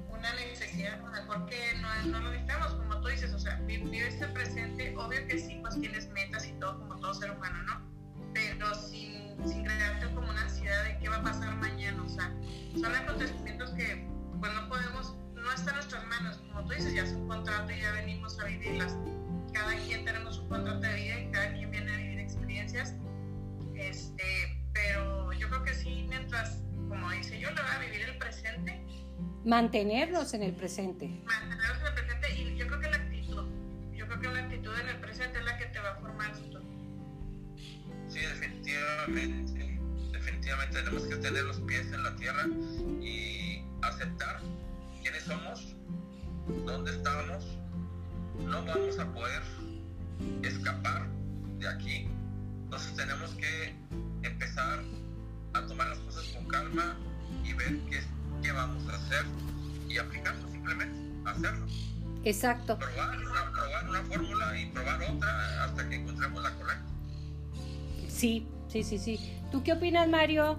una 0.09 0.33
necesidad, 0.33 0.99
mejor 1.01 1.45
que 1.45 1.75
no, 1.81 2.05
no 2.07 2.19
lo 2.19 2.31
necesitamos, 2.31 2.73
como 2.73 3.01
tú 3.01 3.07
dices, 3.09 3.33
o 3.33 3.39
sea, 3.39 3.55
vivir 3.67 4.03
este 4.03 4.27
presente, 4.29 4.95
obvio 4.97 5.25
que 5.27 5.37
sí, 5.37 5.59
pues 5.61 5.79
tienes 5.79 6.09
metas 6.09 6.47
y 6.47 6.53
todo, 6.53 6.79
como 6.79 6.99
todo 6.99 7.13
ser 7.13 7.31
humano, 7.31 7.61
¿no? 7.63 7.98
Pero 8.33 8.75
sin, 8.75 9.35
sin 9.47 9.63
crearte 9.63 10.07
como 10.13 10.29
una 10.29 10.41
ansiedad 10.41 10.83
de 10.83 10.97
qué 10.99 11.09
va 11.09 11.17
a 11.17 11.23
pasar 11.23 11.55
mañana, 11.55 12.01
o 12.03 12.09
sea, 12.09 12.33
son 12.79 12.95
acontecimientos 12.95 13.71
que 13.71 14.07
pues 14.39 14.53
no 14.53 14.69
podemos, 14.69 15.15
no 15.35 15.51
está 15.53 15.71
en 15.71 15.75
nuestras 15.77 16.05
manos, 16.07 16.37
como 16.37 16.65
tú 16.65 16.73
dices, 16.73 16.93
ya 16.93 17.03
es 17.03 17.11
un 17.11 17.27
contrato 17.27 17.71
y 17.71 17.81
ya 17.81 17.91
venimos 17.91 18.39
a 18.39 18.45
vivirlas. 18.45 18.95
Cada 19.53 19.75
quien 19.75 20.05
tenemos 20.05 20.37
un 20.39 20.49
contrato 20.49 20.79
de 20.79 20.93
vida 20.93 21.19
y 21.19 21.31
cada 21.31 21.53
quien 21.53 21.71
viene 21.71 21.91
a 21.91 21.97
vivir 21.97 22.19
experiencias, 22.19 22.93
este, 23.75 24.63
pero 24.73 25.33
yo 25.33 25.49
creo 25.49 25.63
que 25.63 25.73
sí, 25.73 26.05
mientras, 26.07 26.61
como 26.87 27.09
dice 27.11 27.39
yo, 27.39 27.49
le 27.51 27.61
voy 27.61 27.71
a 27.71 27.79
vivir 27.79 28.01
el 28.01 28.17
presente. 28.17 28.81
Mantenernos 29.43 30.33
en 30.33 30.43
el 30.43 30.53
presente. 30.53 31.21
Mantenernos 31.25 31.79
en 31.79 31.87
el 31.87 31.93
presente 31.93 32.33
y 32.35 32.57
yo 32.57 32.67
creo 32.67 32.79
que 32.79 32.89
la 32.89 32.97
actitud, 32.97 33.45
yo 33.93 34.07
creo 34.07 34.19
que 34.19 34.27
la 34.27 34.39
actitud 34.41 34.79
en 34.79 34.89
el 34.89 34.99
presente 34.99 35.39
es 35.39 35.45
la 35.45 35.57
que 35.57 35.65
te 35.65 35.79
va 35.79 35.91
a 35.91 35.95
formar. 35.95 36.31
Sí, 38.09 38.19
definitivamente, 38.19 39.79
definitivamente 40.11 40.81
tenemos 40.81 41.03
que 41.03 41.15
tener 41.17 41.43
los 41.43 41.59
pies 41.61 41.91
en 41.93 42.03
la 42.03 42.15
tierra 42.15 42.47
y 43.01 43.63
aceptar 43.83 44.41
quiénes 45.01 45.23
somos, 45.23 45.75
dónde 46.65 46.91
estamos. 46.91 47.45
No 48.47 48.65
vamos 48.65 48.97
a 48.97 49.05
poder 49.13 49.43
escapar 50.41 51.07
de 51.59 51.67
aquí. 51.67 52.09
Entonces 52.63 52.95
tenemos 52.95 53.29
que 53.35 53.75
empezar 54.23 54.79
a 55.53 55.61
tomar 55.67 55.89
las 55.89 55.99
cosas 55.99 56.25
con 56.33 56.47
calma 56.47 56.97
y 57.43 57.53
ver 57.53 57.79
qué, 57.89 58.01
qué 58.41 58.51
vamos 58.51 58.87
a 58.91 58.95
hacer 58.95 59.25
y 59.87 59.97
aplicarlo 59.97 60.47
simplemente, 60.49 61.29
hacerlo. 61.29 61.67
Exacto. 62.23 62.77
Probar, 62.77 63.17
una, 63.17 63.51
probar 63.51 63.89
una 63.89 64.03
fórmula 64.03 64.59
y 64.59 64.65
probar 64.67 65.01
otra 65.03 65.63
hasta 65.63 65.89
que 65.89 65.95
encontremos 65.95 66.43
la 66.43 66.55
correcta. 66.55 66.98
Sí, 68.19 68.45
sí, 68.67 68.83
sí, 68.83 68.99
sí. 68.99 69.39
¿Tú 69.49 69.63
qué 69.63 69.71
opinas, 69.71 70.05
Mario? 70.09 70.57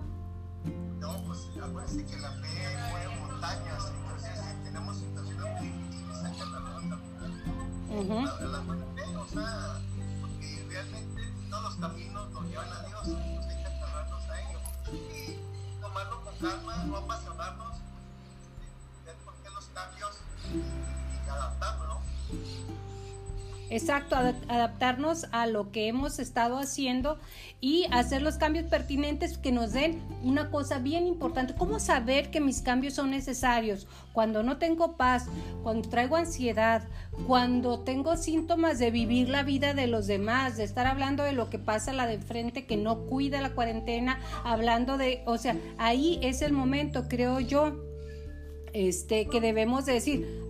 No, 0.99 1.13
pues 1.27 1.41
acuérdense 1.63 2.07
que 2.07 2.17
la 2.17 2.31
fe 2.31 2.49
mueve 2.89 3.17
montañas, 3.17 3.93
entonces 3.99 4.31
si 4.41 4.65
tenemos 4.65 4.97
situaciones 4.97 5.61
muy 5.61 5.69
difíciles, 5.69 6.17
hay 6.25 6.33
que 6.33 6.43
Ujú. 7.99 8.25
la, 8.25 8.41
la 8.41 8.59
buena 8.61 8.87
fe, 8.97 9.05
o 9.15 9.27
sea, 9.29 9.79
porque 10.23 10.65
realmente 10.71 11.23
todos 11.51 11.63
los 11.65 11.75
caminos 11.75 12.31
nos 12.31 12.45
llevan 12.49 12.73
a 12.73 12.81
Dios, 12.87 13.09
entonces 13.09 13.57
hay 13.57 13.63
que 13.63 13.69
agarrarnos 13.69 14.25
a 14.31 14.41
ellos 14.41 14.63
y 14.95 15.81
tomarlo 15.83 16.25
con 16.25 16.35
calma, 16.37 16.85
no 16.85 16.97
apasionarnos, 16.97 17.77
ver 19.05 19.17
por 19.17 19.35
qué 19.35 19.51
los 19.51 19.67
cambios 19.75 20.17
y, 20.51 20.57
y 20.57 21.29
adaptarlo, 21.29 21.87
¿no? 21.89 22.01
Exacto, 23.71 24.17
ad- 24.17 24.35
adaptarnos 24.49 25.27
a 25.31 25.47
lo 25.47 25.71
que 25.71 25.87
hemos 25.87 26.19
estado 26.19 26.59
haciendo 26.59 27.19
y 27.61 27.87
hacer 27.93 28.21
los 28.21 28.37
cambios 28.37 28.67
pertinentes 28.67 29.39
que 29.39 29.53
nos 29.53 29.73
den 29.73 30.03
una 30.25 30.51
cosa 30.51 30.79
bien 30.81 31.07
importante. 31.07 31.55
¿Cómo 31.55 31.79
saber 31.79 32.33
que 32.33 32.41
mis 32.41 32.63
cambios 32.63 32.95
son 32.95 33.13
necesarios? 33.13 33.87
Cuando 34.13 34.43
no 34.43 34.59
tengo 34.59 34.97
paz, 34.97 35.27
cuando 35.63 35.89
traigo 35.89 36.17
ansiedad, 36.17 36.83
cuando 37.29 37.81
tengo 37.81 38.17
síntomas 38.17 38.81
de 38.81 38.91
vivir 38.91 39.29
la 39.29 39.45
vida 39.45 39.73
de 39.73 39.87
los 39.87 40.09
demás, 40.09 40.57
de 40.57 40.65
estar 40.65 40.89
hablando 40.89 41.23
de 41.23 41.33
lo 41.33 41.49
que 41.49 41.61
pasa 41.61 41.93
la 41.93 42.09
de 42.09 42.19
frente 42.19 42.67
que 42.67 42.77
no 42.77 43.07
cuida 43.07 43.41
la 43.41 43.55
cuarentena, 43.55 44.19
hablando 44.43 44.99
de, 44.99 45.23
o 45.27 45.39
sea, 45.39 45.57
ahí 45.79 46.19
es 46.23 46.43
el 46.43 46.53
momento, 46.53 47.07
creo 47.09 47.39
yo, 47.39 47.77
este, 48.73 49.27
que 49.29 49.41
debemos 49.41 49.87
de 49.87 49.93
decir, 49.93 50.41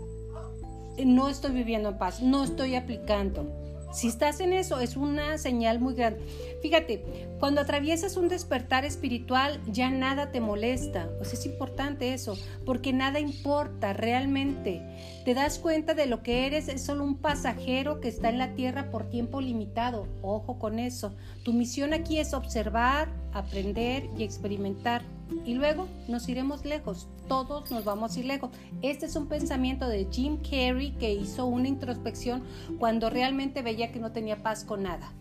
no 1.05 1.29
estoy 1.29 1.53
viviendo 1.53 1.91
en 1.91 1.99
paz, 1.99 2.21
no 2.23 2.45
estoy 2.45 2.75
aplicando. 2.75 3.47
Si 3.93 4.07
estás 4.07 4.39
en 4.39 4.53
eso, 4.53 4.79
es 4.79 4.97
una 4.97 5.37
señal 5.37 5.81
muy 5.81 5.95
grande. 5.95 6.25
Fíjate, 6.63 7.03
cuando 7.41 7.61
atraviesas 7.61 8.17
un 8.17 8.29
despertar 8.29 8.85
espiritual, 8.85 9.61
ya 9.67 9.91
nada 9.91 10.31
te 10.31 10.41
molesta. 10.41 11.09
O 11.19 11.23
es 11.23 11.45
importante 11.45 12.15
eso, 12.15 12.39
porque 12.65 12.93
nada 12.93 13.19
importa 13.19 13.93
realmente. 13.93 14.81
Te 15.25 15.35
das 15.35 15.59
cuenta 15.59 15.95
de 15.95 16.07
lo 16.07 16.23
que 16.23 16.47
eres, 16.47 16.69
es 16.69 16.85
solo 16.85 17.03
un 17.03 17.17
pasajero 17.17 18.01
que 18.01 18.09
está 18.09 18.29
en 18.29 18.39
la 18.39 18.55
tierra 18.55 18.93
por 18.93 19.11
tiempo 19.11 19.41
limitado. 19.41 20.07
Ojo 20.23 20.61
con 20.61 20.79
eso. 20.79 21.17
Tu 21.43 21.53
misión 21.53 21.93
aquí 21.93 22.21
es 22.21 22.33
observar, 22.33 23.09
aprender 23.33 24.09
y 24.17 24.23
experimentar. 24.23 25.03
Y 25.45 25.55
luego 25.55 25.89
nos 26.09 26.29
iremos 26.29 26.65
lejos. 26.65 27.09
Todos 27.29 27.71
nos 27.71 27.85
vamos 27.85 28.17
a 28.17 28.21
ir 28.21 28.27
lejos. 28.27 28.51
Este 28.83 29.07
es 29.07 29.17
un 29.17 29.29
pensamiento 29.29 29.87
de 29.89 30.07
Jim 30.11 30.39
Carrey 30.43 30.93
que 30.99 31.13
hizo 31.13 31.47
una 31.47 31.69
introspección 31.69 32.43
cuando 32.79 33.09
realmente 33.11 33.63
veía 33.63 33.93
que 33.93 34.01
no 34.01 34.13
tenía 34.13 34.43
paz 34.43 34.65
con 34.65 34.83
nada. 34.83 35.13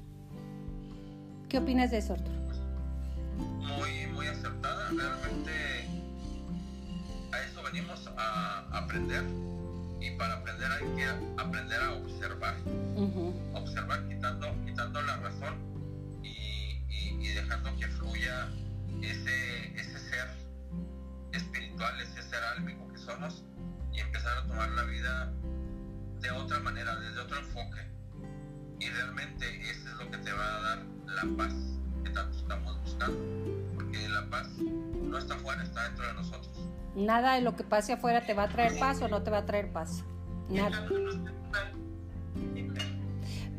¿Qué 1.47 1.57
opinas 1.59 1.91
de 1.91 1.97
eso, 1.99 2.13
Arturo? 2.13 2.37
Muy, 3.59 4.07
muy 4.13 4.27
acertada. 4.27 4.89
Realmente 4.89 5.51
a 7.31 7.39
eso 7.43 7.61
venimos 7.63 8.07
a 8.17 8.65
aprender. 8.77 9.23
Y 10.01 10.11
para 10.11 10.35
aprender 10.35 10.71
hay 10.71 10.95
que 10.95 11.05
aprender 11.41 11.81
a 11.81 11.93
observar. 11.93 12.55
Observar 13.53 14.07
quitando, 14.07 14.47
quitando 14.65 15.01
la 15.01 15.17
razón 15.17 15.55
y, 16.23 16.27
y- 16.89 17.17
y 17.19 17.27
dejando 17.33 17.69
que 17.79 17.87
fluya 17.87 18.47
ese, 19.01 19.79
ese 19.79 19.99
ser 19.99 20.27
espiritual, 21.33 21.99
ese 22.01 22.21
ser 22.23 22.43
álmico 22.43 22.87
que 22.89 22.97
somos 22.97 23.43
y 23.93 23.99
empezar 23.99 24.37
a 24.37 24.47
tomar 24.47 24.69
la 24.71 24.83
vida 24.83 25.31
de 26.21 26.31
otra 26.31 26.59
manera, 26.59 26.95
desde 26.99 27.19
otro 27.21 27.37
enfoque. 27.39 27.81
Y 28.79 28.89
realmente 28.89 29.45
eso 29.69 29.89
es 29.89 29.95
lo 29.95 30.11
que 30.11 30.17
te 30.17 30.31
va 30.31 30.57
a 30.57 30.61
dar 30.61 30.85
la 31.05 31.37
paz 31.37 31.53
que 32.03 32.09
tanto 32.11 32.37
estamos 32.37 32.81
buscando. 32.81 33.17
Porque 33.75 34.07
la 34.09 34.29
paz 34.29 34.47
no 34.57 35.17
está 35.17 35.35
afuera, 35.35 35.63
está 35.63 35.83
dentro 35.83 36.07
de 36.07 36.13
nosotros. 36.13 36.69
Nada 36.95 37.35
de 37.35 37.41
lo 37.41 37.55
que 37.55 37.63
pase 37.63 37.93
afuera 37.93 38.25
te 38.25 38.33
va 38.33 38.43
a 38.43 38.49
traer 38.49 38.77
paz 38.79 39.01
o 39.01 39.07
no 39.07 39.21
te 39.21 39.31
va 39.31 39.39
a 39.39 39.45
traer 39.45 39.71
paz. 39.71 40.03
Nada. 40.49 40.87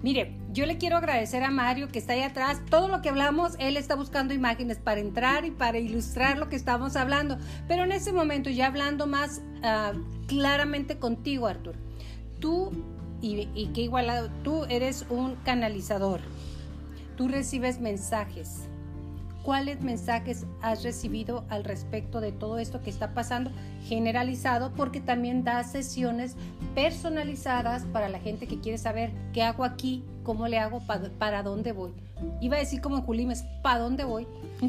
Mire, 0.02 0.39
yo 0.52 0.66
le 0.66 0.78
quiero 0.78 0.96
agradecer 0.96 1.42
a 1.44 1.50
Mario 1.50 1.88
que 1.88 1.98
está 1.98 2.14
ahí 2.14 2.22
atrás. 2.22 2.60
Todo 2.70 2.88
lo 2.88 3.02
que 3.02 3.08
hablamos, 3.08 3.54
él 3.58 3.76
está 3.76 3.94
buscando 3.94 4.34
imágenes 4.34 4.78
para 4.78 5.00
entrar 5.00 5.44
y 5.44 5.50
para 5.50 5.78
ilustrar 5.78 6.38
lo 6.38 6.48
que 6.48 6.56
estamos 6.56 6.96
hablando. 6.96 7.38
Pero 7.68 7.84
en 7.84 7.92
ese 7.92 8.12
momento, 8.12 8.50
ya 8.50 8.66
hablando 8.66 9.06
más 9.06 9.42
ah, 9.62 9.92
claramente 10.26 10.98
contigo, 10.98 11.46
Artur, 11.46 11.76
tú, 12.40 12.72
y, 13.20 13.48
y 13.54 13.66
que 13.68 13.82
igual 13.82 14.30
tú 14.42 14.64
eres 14.64 15.04
un 15.08 15.36
canalizador, 15.36 16.20
tú 17.16 17.28
recibes 17.28 17.80
mensajes. 17.80 18.69
¿Cuáles 19.50 19.80
mensajes 19.80 20.46
has 20.62 20.84
recibido 20.84 21.44
al 21.48 21.64
respecto 21.64 22.20
de 22.20 22.30
todo 22.30 22.60
esto 22.60 22.80
que 22.82 22.88
está 22.88 23.14
pasando 23.14 23.50
generalizado? 23.88 24.72
Porque 24.74 25.00
también 25.00 25.42
da 25.42 25.64
sesiones 25.64 26.36
personalizadas 26.76 27.82
para 27.86 28.08
la 28.08 28.20
gente 28.20 28.46
que 28.46 28.60
quiere 28.60 28.78
saber 28.78 29.10
qué 29.32 29.42
hago 29.42 29.64
aquí, 29.64 30.04
cómo 30.22 30.46
le 30.46 30.60
hago, 30.60 30.86
pa- 30.86 31.00
para 31.18 31.42
dónde 31.42 31.72
voy. 31.72 31.92
Iba 32.40 32.58
a 32.58 32.60
decir 32.60 32.80
como 32.80 32.98
en 32.98 33.02
Julimes, 33.02 33.42
¿para 33.60 33.80
dónde 33.80 34.04
voy? 34.04 34.28
Sí, 34.60 34.68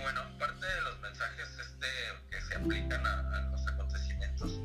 bueno, 0.00 0.20
parte 0.38 0.66
de 0.66 0.82
los 0.82 1.00
mensajes 1.00 1.48
este, 1.58 1.86
que 2.30 2.40
se 2.42 2.54
aplican 2.54 3.04
a, 3.04 3.38
a 3.38 3.40
los 3.50 3.66
acontecimientos, 3.66 4.60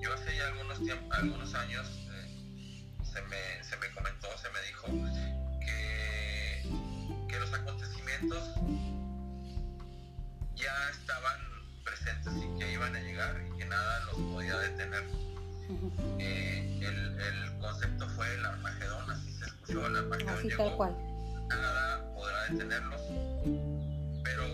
yo 0.00 0.14
hace 0.14 0.36
ya 0.36 0.46
algunos, 0.46 0.78
algunos 1.10 1.52
años 1.56 1.84
eh, 2.12 2.86
se, 3.02 3.20
me, 3.22 3.64
se 3.64 3.76
me 3.78 3.92
comentó, 3.92 4.28
se 4.40 4.48
me 4.50 4.60
dijo 4.68 4.86
ya 10.56 10.90
estaban 10.90 11.40
presentes 11.84 12.32
y 12.36 12.58
que 12.58 12.72
iban 12.72 12.94
a 12.94 13.00
llegar 13.00 13.42
y 13.46 13.58
que 13.58 13.64
nada 13.66 14.04
los 14.06 14.14
podía 14.32 14.58
detener. 14.58 15.04
Eh, 16.18 16.80
el, 16.82 17.20
el 17.20 17.58
concepto 17.58 18.08
fue 18.10 18.32
el 18.34 18.44
Armagedón, 18.44 19.10
así 19.10 19.32
se 19.32 19.46
escuchó, 19.46 19.86
el 19.86 19.96
Armagedón 19.96 20.34
Así 20.34 20.48
llegó 20.48 20.64
tal 20.64 20.76
cual. 20.76 20.96
nada 21.48 22.14
podrá 22.14 22.44
detenerlos, 22.50 23.00
pero 24.22 24.44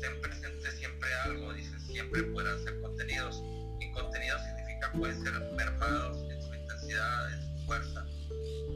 ten 0.00 0.20
presente 0.20 0.70
siempre 0.72 1.08
algo, 1.24 1.52
dice, 1.52 1.78
siempre 1.80 2.22
puedan 2.24 2.62
ser 2.64 2.80
contenidos, 2.80 3.42
y 3.80 3.90
contenido 3.92 4.38
significa 4.38 4.92
pueden 4.92 5.22
ser 5.22 5.32
mermados 5.54 6.18
en 6.30 6.42
su 6.42 6.54
intensidad, 6.54 7.32
en 7.32 7.42
su 7.42 7.66
fuerza, 7.66 8.06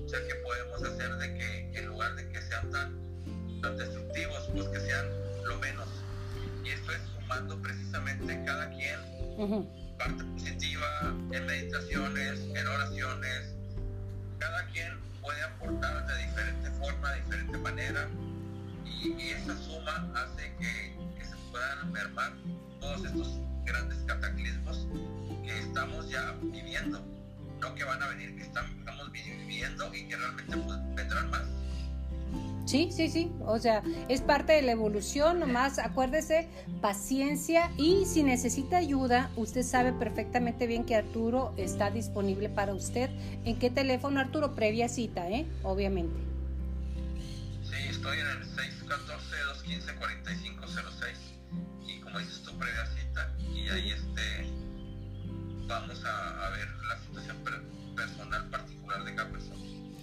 o 0.04 0.08
sea 0.08 0.26
que 0.26 0.34
podemos 0.36 0.82
hacer 0.82 1.16
de 1.16 1.34
que 1.34 1.78
en 1.78 1.86
lugar 1.86 2.14
de 2.16 2.28
que 2.30 2.42
sean 2.42 2.70
tan, 2.70 3.60
tan 3.62 3.76
pues 4.58 4.68
que 4.70 4.80
sean 4.80 5.06
lo 5.46 5.58
menos, 5.58 5.88
y 6.64 6.70
esto 6.70 6.92
es 6.92 7.00
sumando 7.14 7.60
precisamente 7.62 8.42
cada 8.44 8.68
quien. 8.70 8.98
Parte 9.98 10.24
positiva, 10.24 10.86
en 11.32 11.46
meditaciones, 11.46 12.40
en 12.40 12.66
oraciones. 12.66 13.54
Cada 14.38 14.66
quien 14.66 14.98
puede 15.20 15.42
aportar 15.42 16.06
de 16.06 16.26
diferente 16.26 16.70
forma, 16.72 17.10
de 17.12 17.20
diferente 17.22 17.58
manera, 17.58 18.08
y, 18.84 19.12
y 19.20 19.30
esa 19.30 19.56
suma 19.56 20.12
hace 20.14 20.52
que, 20.58 20.96
que 21.18 21.24
se 21.24 21.36
puedan 21.50 21.92
mermar 21.92 22.32
todos 22.80 23.04
estos 23.04 23.28
grandes 23.64 23.98
cataclismos 24.06 24.86
que 25.44 25.58
estamos 25.58 26.08
ya 26.08 26.32
viviendo, 26.40 27.04
no 27.60 27.74
que 27.74 27.84
van 27.84 28.02
a 28.02 28.08
venir, 28.08 28.36
que 28.36 28.42
estamos 28.42 29.12
vi- 29.12 29.22
viviendo 29.22 29.92
y 29.94 30.08
que 30.08 30.16
realmente 30.16 30.56
pues, 30.56 30.78
vendrán 30.94 31.30
más. 31.30 31.42
Sí, 32.68 32.90
sí, 32.92 33.08
sí. 33.08 33.32
O 33.46 33.58
sea, 33.58 33.82
es 34.10 34.20
parte 34.20 34.52
de 34.52 34.60
la 34.60 34.72
evolución, 34.72 35.40
nomás 35.40 35.78
acuérdese, 35.78 36.50
paciencia 36.82 37.70
y 37.78 38.04
si 38.04 38.22
necesita 38.22 38.76
ayuda, 38.76 39.30
usted 39.36 39.62
sabe 39.62 39.94
perfectamente 39.94 40.66
bien 40.66 40.84
que 40.84 40.94
Arturo 40.94 41.54
está 41.56 41.90
disponible 41.90 42.50
para 42.50 42.74
usted. 42.74 43.08
¿En 43.46 43.58
qué 43.58 43.70
teléfono, 43.70 44.20
Arturo? 44.20 44.54
Previa 44.54 44.90
cita, 44.90 45.30
¿eh? 45.30 45.46
Obviamente. 45.62 46.14
Sí, 47.64 47.88
estoy 47.88 48.18
en 48.18 48.26
el 48.26 48.44
614-215-4506 48.44 51.16
y 51.86 52.00
como 52.00 52.18
dices 52.18 52.42
tu 52.42 52.52
previa 52.58 52.84
cita 52.84 53.32
y 53.50 53.66
ahí 53.70 53.92
este 53.92 54.46
vamos 55.66 56.04
a, 56.04 56.50
ver 56.50 56.68
la 56.86 56.98
situación 57.00 57.38
per- 57.44 57.62
personal 57.96 58.46
particular 58.50 59.04
de 59.04 59.14
cada 59.14 59.30
persona. 59.30 59.56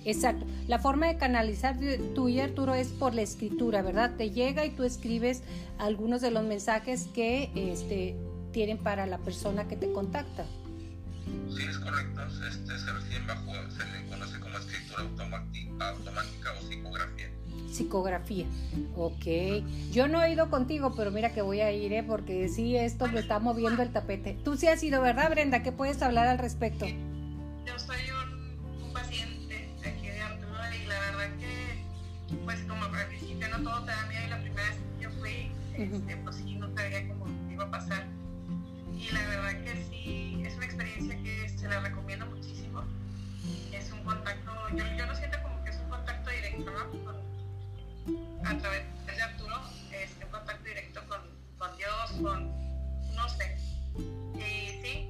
Exacto. 0.05 0.45
La 0.67 0.79
forma 0.79 1.07
de 1.07 1.17
canalizar 1.17 1.77
tú 2.13 2.29
y 2.29 2.39
Arturo 2.39 2.75
es 2.75 2.89
por 2.89 3.15
la 3.15 3.23
escritura, 3.23 3.81
¿verdad? 3.81 4.15
Te 4.15 4.29
llega 4.29 4.63
y 4.65 4.69
tú 4.69 4.83
escribes 4.83 5.41
algunos 5.79 6.21
de 6.21 6.31
los 6.31 6.43
mensajes 6.43 7.07
que 7.13 7.51
este, 7.55 8.15
tienen 8.51 8.77
para 8.77 9.07
la 9.07 9.17
persona 9.17 9.67
que 9.67 9.75
te 9.75 9.91
contacta. 9.91 10.45
Sí, 11.49 11.63
es 11.67 11.77
correcto. 11.79 12.21
Este, 12.47 12.77
se 12.77 12.91
reciben 12.91 13.27
bajo, 13.27 13.51
se 13.71 13.85
le 13.91 14.09
conoce 14.09 14.39
como 14.39 14.57
escritura 14.57 15.01
automática, 15.89 16.53
o 16.53 16.67
psicografía. 16.67 17.31
Psicografía, 17.71 18.45
ok. 18.95 19.25
Yo 19.91 20.07
no 20.07 20.23
he 20.23 20.31
ido 20.31 20.49
contigo, 20.49 20.93
pero 20.95 21.11
mira 21.11 21.33
que 21.33 21.41
voy 21.41 21.61
a 21.61 21.71
ir, 21.71 21.91
¿eh? 21.93 22.03
porque 22.03 22.47
sí, 22.47 22.77
esto 22.77 23.07
me 23.07 23.19
está 23.19 23.39
moviendo 23.39 23.81
el 23.81 23.91
tapete. 23.91 24.37
Tú 24.43 24.55
sí 24.55 24.67
has 24.67 24.83
ido, 24.83 25.01
¿verdad, 25.01 25.31
Brenda? 25.31 25.63
¿Qué 25.63 25.71
puedes 25.71 26.01
hablar 26.01 26.27
al 26.27 26.37
respecto? 26.37 26.85
Todo 33.63 33.83
te 33.83 33.91
da 33.91 34.05
miedo 34.07 34.25
y 34.25 34.29
la 34.29 34.39
primera 34.41 34.69
vez 34.69 34.77
que 34.77 35.03
yo 35.03 35.11
fui, 35.11 35.51
este, 35.77 36.17
pues 36.17 36.35
sí, 36.37 36.55
no 36.55 36.73
sabía 36.75 37.07
cómo 37.07 37.27
iba 37.51 37.65
a 37.65 37.71
pasar. 37.71 38.05
Y 38.93 39.11
la 39.11 39.25
verdad 39.27 39.63
que 39.63 39.85
sí, 39.89 40.41
es 40.45 40.55
una 40.55 40.65
experiencia 40.65 41.15
que 41.21 41.49
se 41.49 41.67
la 41.67 41.79
recomiendo 41.81 42.25
muchísimo. 42.27 42.83
Es 43.71 43.91
un 43.91 44.03
contacto, 44.03 44.51
yo, 44.75 44.85
yo 44.97 45.05
lo 45.05 45.15
siento 45.15 45.37
como 45.43 45.63
que 45.63 45.69
es 45.69 45.77
un 45.77 45.89
contacto 45.89 46.29
directo, 46.29 46.71
¿no? 46.71 47.25
a 48.45 48.57
través 48.57 48.83
de 49.05 49.21
Arturo, 49.21 49.55
este, 49.91 50.25
un 50.25 50.31
contacto 50.31 50.63
directo 50.63 51.01
con, 51.07 51.21
con 51.57 51.77
Dios, 51.77 52.11
con, 52.21 53.15
no 53.15 53.29
sé. 53.29 53.57
Y 54.35 54.81
sí, 54.81 55.09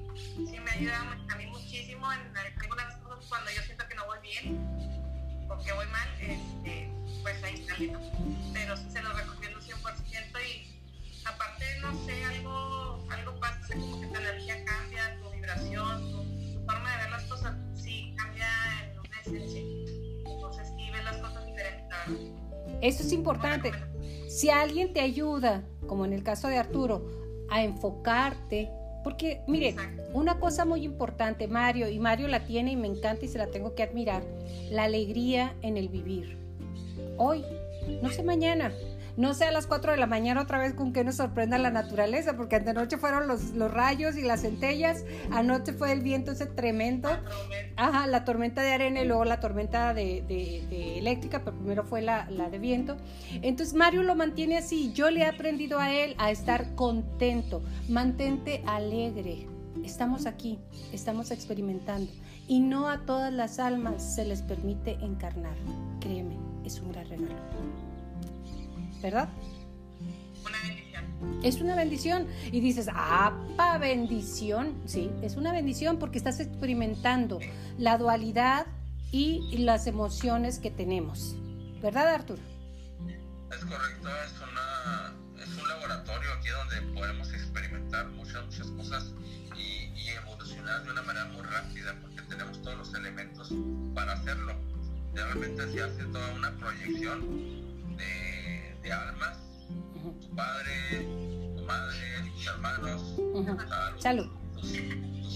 sí 0.50 0.60
me 0.60 0.70
ayuda 0.70 1.18
a 1.28 1.36
mí 1.36 1.46
muchísimo 1.46 2.10
en 2.12 2.36
algunas 2.36 2.96
cosas 2.96 3.24
cuando 3.28 3.50
yo 3.50 3.62
siento 3.62 3.86
que 3.88 3.94
no 3.94 4.06
voy 4.06 4.18
bien 4.22 4.56
o 5.48 5.62
que 5.62 5.72
voy 5.72 5.86
mal, 5.88 6.08
ahí 7.46 7.64
Pero 8.52 8.76
sí 8.76 8.90
se 8.90 9.02
lo 9.02 9.12
recomiendo 9.12 9.60
100% 9.60 9.66
y 10.42 11.24
aparte, 11.24 11.64
no 11.80 12.04
sé, 12.04 12.24
algo, 12.24 13.06
algo 13.10 13.40
pasa, 13.40 13.74
como 13.74 14.00
que 14.00 14.06
tu 14.08 14.16
energía 14.16 14.64
cambia, 14.64 15.18
tu 15.20 15.30
vibración, 15.30 16.10
tu, 16.10 16.64
forma 16.64 16.90
de 16.90 17.02
ver 17.02 17.10
las 17.10 17.24
cosas, 17.24 17.56
sí 17.74 18.14
cambia 18.16 18.48
en 18.84 18.98
una 18.98 19.20
esencia. 19.20 19.60
Entonces 19.60 20.68
sí 20.76 20.90
ves 20.90 21.04
las 21.04 21.16
cosas 21.18 21.46
diferentes, 21.46 21.96
Eso 22.82 23.02
es 23.02 23.12
importante. 23.12 23.72
Si 24.28 24.50
alguien 24.50 24.92
te 24.92 25.00
ayuda, 25.00 25.62
como 25.86 26.04
en 26.04 26.12
el 26.12 26.22
caso 26.22 26.48
de 26.48 26.58
Arturo, 26.58 27.46
a 27.48 27.62
enfocarte, 27.62 28.68
porque 29.04 29.40
mire, 29.46 29.76
una 30.12 30.40
cosa 30.40 30.64
muy 30.64 30.82
importante, 30.82 31.46
Mario, 31.46 31.88
y 31.88 32.00
Mario 32.00 32.26
la 32.26 32.44
tiene 32.44 32.72
y 32.72 32.76
me 32.76 32.88
encanta 32.88 33.24
y 33.24 33.28
se 33.28 33.38
la 33.38 33.46
tengo 33.46 33.76
que 33.76 33.84
admirar, 33.84 34.24
la 34.68 34.84
alegría 34.84 35.54
en 35.62 35.76
el 35.76 35.88
vivir. 35.88 36.45
Hoy, 37.18 37.44
no 38.02 38.10
sé 38.10 38.22
mañana, 38.22 38.72
no 39.16 39.32
sé 39.32 39.44
a 39.44 39.50
las 39.50 39.66
4 39.66 39.92
de 39.92 39.98
la 39.98 40.06
mañana 40.06 40.42
otra 40.42 40.58
vez 40.58 40.74
con 40.74 40.92
que 40.92 41.02
nos 41.02 41.16
sorprenda 41.16 41.56
la 41.56 41.70
naturaleza, 41.70 42.36
porque 42.36 42.56
anoche 42.56 42.98
fueron 42.98 43.26
los, 43.26 43.52
los 43.52 43.72
rayos 43.72 44.16
y 44.16 44.22
las 44.22 44.42
centellas, 44.42 45.04
anoche 45.30 45.72
fue 45.72 45.92
el 45.92 46.02
viento 46.02 46.32
ese 46.32 46.44
tremendo, 46.44 47.08
ajá, 47.76 48.06
la 48.06 48.24
tormenta 48.24 48.62
de 48.62 48.72
arena 48.72 49.00
y 49.00 49.06
luego 49.06 49.24
la 49.24 49.40
tormenta 49.40 49.94
de, 49.94 50.22
de, 50.28 50.98
eléctrica, 50.98 51.42
pero 51.44 51.56
primero 51.56 51.84
fue 51.84 52.02
la, 52.02 52.28
la 52.30 52.50
de 52.50 52.58
viento. 52.58 52.96
Entonces 53.40 53.74
Mario 53.74 54.02
lo 54.02 54.14
mantiene 54.14 54.58
así, 54.58 54.92
yo 54.92 55.10
le 55.10 55.20
he 55.20 55.26
aprendido 55.26 55.78
a 55.78 55.94
él 55.94 56.14
a 56.18 56.30
estar 56.30 56.74
contento, 56.74 57.62
mantente 57.88 58.62
alegre. 58.66 59.46
Estamos 59.82 60.26
aquí, 60.26 60.58
estamos 60.92 61.30
experimentando 61.30 62.10
y 62.48 62.60
no 62.60 62.88
a 62.88 63.06
todas 63.06 63.32
las 63.32 63.58
almas 63.58 64.14
se 64.14 64.24
les 64.24 64.42
permite 64.42 64.92
encarnar. 65.00 65.56
Créeme, 66.00 66.36
es 66.66 66.80
un 66.80 66.92
gran 66.92 67.08
regalo. 67.08 67.36
¿verdad? 69.02 69.28
Una 70.44 70.58
bendición. 70.62 71.40
Es 71.42 71.60
una 71.60 71.76
bendición. 71.76 72.26
Y 72.52 72.60
dices, 72.60 72.88
ah, 72.92 73.32
pa 73.56 73.78
bendición. 73.78 74.74
Sí, 74.86 75.10
es 75.22 75.36
una 75.36 75.52
bendición 75.52 75.98
porque 75.98 76.18
estás 76.18 76.40
experimentando 76.40 77.38
la 77.78 77.98
dualidad 77.98 78.66
y 79.12 79.58
las 79.58 79.86
emociones 79.86 80.58
que 80.58 80.70
tenemos. 80.70 81.36
¿Verdad, 81.82 82.08
Arturo? 82.08 82.42
Es 83.50 83.64
correcto, 83.64 84.08
es, 84.24 84.34
una, 84.42 85.14
es 85.40 85.62
un 85.62 85.68
laboratorio 85.68 86.28
aquí 86.36 86.48
donde 86.48 86.94
podemos 86.98 87.32
experimentar 87.32 88.08
muchas, 88.08 88.44
muchas 88.44 88.66
cosas 88.72 89.12
y, 89.56 90.00
y 90.00 90.08
evolucionar 90.08 90.84
de 90.84 90.90
una 90.90 91.02
manera 91.02 91.26
muy 91.26 91.42
rápida 91.42 91.94
porque 92.02 92.22
tenemos 92.22 92.60
todos 92.62 92.78
los 92.78 92.94
elementos 92.94 93.54
para 93.94 94.14
hacerlo. 94.14 94.75
Realmente 95.16 95.72
se 95.72 95.82
hace 95.82 96.04
toda 96.12 96.34
una 96.34 96.50
proyección 96.58 97.20
de 97.96 98.92
almas, 98.92 99.38
tu 100.20 100.36
padre, 100.36 101.06
tu 101.56 101.64
madre, 101.64 101.96
tus 102.34 102.46
hermanos, 102.46 103.16
Salud. 103.98 104.28
Tus, 104.54 104.72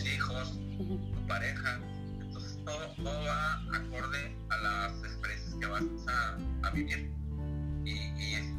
hijos, 0.05 0.53
tu 0.79 1.27
pareja. 1.27 1.81
Entonces 2.21 2.59
todo, 2.65 2.87
todo, 3.03 3.25
va 3.25 3.55
acorde 3.75 4.37
a 4.51 4.57
las 4.59 4.93
experiencias 5.03 5.55
que 5.55 5.67
vas 5.67 5.83
a, 6.63 6.71
vivir. 6.71 7.11
Y, 7.85 7.93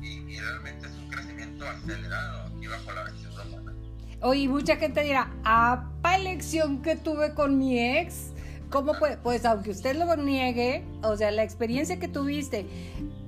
y, 0.03 0.39
realmente 0.39 0.87
es 0.87 0.93
un 0.93 1.09
crecimiento 1.09 1.69
acelerado 1.69 2.47
aquí 2.47 2.67
bajo 2.67 2.91
la 2.93 3.03
versión 3.03 3.35
romana. 3.37 3.73
Oye, 4.21 4.47
mucha 4.47 4.75
gente 4.75 5.03
dirá, 5.03 5.31
apa 5.43 6.15
elección 6.15 6.81
que 6.81 6.95
tuve 6.95 7.33
con 7.35 7.57
mi 7.57 7.79
ex. 7.79 8.30
¿Cómo 8.71 8.93
puede? 8.93 9.17
Pues 9.17 9.43
aunque 9.43 9.69
usted 9.69 9.97
lo 9.97 10.15
niegue, 10.15 10.85
o 11.03 11.17
sea, 11.17 11.29
la 11.29 11.43
experiencia 11.43 11.99
que 11.99 12.07
tuviste 12.07 12.65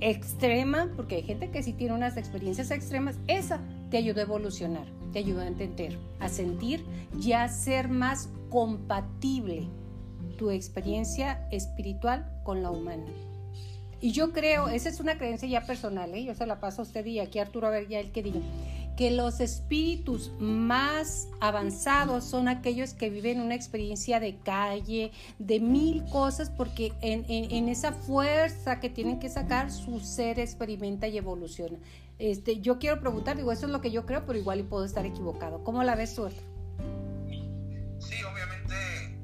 extrema, 0.00 0.88
porque 0.96 1.16
hay 1.16 1.22
gente 1.22 1.50
que 1.50 1.62
sí 1.62 1.74
tiene 1.74 1.92
unas 1.92 2.16
experiencias 2.16 2.70
extremas, 2.70 3.16
esa 3.28 3.60
te 3.90 3.98
ayuda 3.98 4.22
a 4.22 4.24
evolucionar, 4.24 4.86
te 5.12 5.18
ayuda 5.18 5.42
a 5.42 5.46
entender, 5.46 5.98
a 6.18 6.30
sentir 6.30 6.82
y 7.20 7.32
a 7.32 7.46
ser 7.48 7.88
más 7.88 8.30
compatible 8.48 9.68
tu 10.38 10.50
experiencia 10.50 11.46
espiritual 11.50 12.26
con 12.42 12.62
la 12.62 12.70
humana. 12.70 13.04
Y 14.00 14.12
yo 14.12 14.32
creo, 14.32 14.68
esa 14.68 14.88
es 14.88 14.98
una 14.98 15.18
creencia 15.18 15.46
ya 15.46 15.66
personal, 15.66 16.14
¿eh? 16.14 16.24
yo 16.24 16.34
se 16.34 16.46
la 16.46 16.58
paso 16.58 16.80
a 16.80 16.84
usted 16.84 17.04
y 17.04 17.20
aquí 17.20 17.38
Arturo 17.38 17.66
a 17.66 17.70
ver 17.70 17.86
ya 17.86 18.00
el 18.00 18.12
que 18.12 18.22
diga 18.22 18.40
que 18.96 19.10
los 19.10 19.40
espíritus 19.40 20.30
más 20.38 21.28
avanzados 21.40 22.24
son 22.24 22.48
aquellos 22.48 22.94
que 22.94 23.10
viven 23.10 23.40
una 23.40 23.54
experiencia 23.54 24.20
de 24.20 24.36
calle, 24.36 25.12
de 25.38 25.60
mil 25.60 26.04
cosas, 26.04 26.50
porque 26.50 26.92
en, 27.00 27.68
esa 27.68 27.92
fuerza 27.92 28.80
que 28.80 28.90
tienen 28.90 29.18
que 29.18 29.28
sacar, 29.28 29.72
su 29.72 30.00
ser 30.00 30.38
experimenta 30.38 31.08
y 31.08 31.18
evoluciona. 31.18 31.78
Este, 32.18 32.60
yo 32.60 32.78
quiero 32.78 33.00
preguntar, 33.00 33.36
digo, 33.36 33.50
eso 33.50 33.66
es 33.66 33.72
lo 33.72 33.80
que 33.80 33.90
yo 33.90 34.06
creo, 34.06 34.24
pero 34.24 34.38
igual 34.38 34.60
y 34.60 34.62
puedo 34.62 34.84
estar 34.84 35.04
equivocado. 35.04 35.64
¿Cómo 35.64 35.82
la 35.82 35.96
ves 35.96 36.14
tú? 36.14 36.28
Sí, 37.98 38.16
obviamente, 38.22 38.74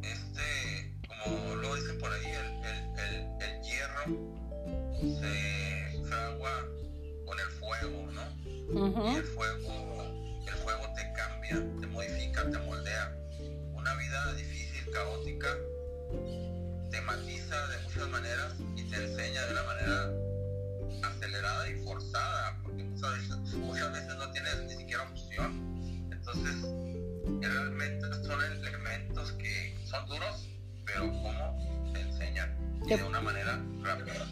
este, 0.02 0.94
como 1.06 1.54
lo 1.56 1.74
dicen 1.76 1.98
por 1.98 2.10
ahí, 2.12 2.26
el, 2.26 3.62
hierro 3.62 4.40
se 5.00 5.39
Y 8.72 9.16
el 9.16 9.24
fuego, 9.24 10.04
el 10.46 10.54
fuego 10.54 10.86
te 10.94 11.12
cambia, 11.14 11.56
te 11.80 11.86
modifica, 11.88 12.48
te 12.48 12.58
moldea. 12.58 13.16
Una 13.72 13.94
vida 13.96 14.32
difícil, 14.34 14.88
caótica, 14.92 15.48
te 16.90 17.00
matiza 17.00 17.66
de 17.66 17.78
muchas 17.82 18.08
maneras 18.10 18.54
y 18.76 18.84
te 18.84 18.96
enseña 18.96 19.44
de 19.46 19.52
una 19.52 19.62
manera 19.64 20.12
acelerada 21.02 21.68
y 21.68 21.82
forzada, 21.82 22.60
porque 22.62 22.84
muchas 22.84 23.10
veces, 23.12 23.54
muchas 23.54 23.92
veces 23.92 24.14
no 24.16 24.30
tienes 24.30 24.62
ni 24.62 24.76
siquiera 24.76 25.02
opción. 25.02 26.08
Entonces, 26.12 26.54
realmente 27.40 28.06
son 28.24 28.40
elementos 28.40 29.32
que 29.32 29.76
son 29.84 30.06
duros, 30.06 30.48
pero 30.92 31.12
como 31.12 31.92
te 31.92 32.00
enseñan 32.00 32.50
y 32.84 32.88
de 32.88 33.04
una 33.04 33.20
manera 33.20 33.62
rápida. 33.82 34.26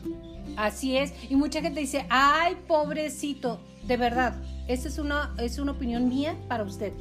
Así 0.56 0.96
es, 0.96 1.12
y 1.28 1.36
mucha 1.36 1.60
gente 1.60 1.80
dice, 1.80 2.06
ay, 2.10 2.56
pobrecito, 2.66 3.60
de 3.86 3.96
verdad, 3.96 4.34
esa 4.66 4.88
es 4.88 4.98
una, 4.98 5.34
es 5.38 5.58
una 5.58 5.72
opinión 5.72 6.08
mía 6.08 6.36
para 6.48 6.64
usted. 6.64 6.92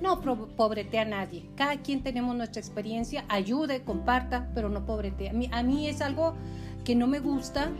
No 0.00 0.20
pobrete 0.20 0.98
a 0.98 1.04
nadie. 1.04 1.44
Cada 1.54 1.76
quien 1.82 2.02
tenemos 2.02 2.34
nuestra 2.34 2.60
experiencia, 2.60 3.24
ayude, 3.28 3.82
comparta, 3.82 4.48
pero 4.54 4.70
no 4.70 4.86
pobrete. 4.86 5.28
A 5.28 5.32
mí, 5.32 5.50
a 5.52 5.62
mí 5.62 5.88
es 5.88 6.00
algo 6.00 6.34
que 6.84 6.94
no 6.94 7.06
me 7.06 7.18
gusta 7.18 7.70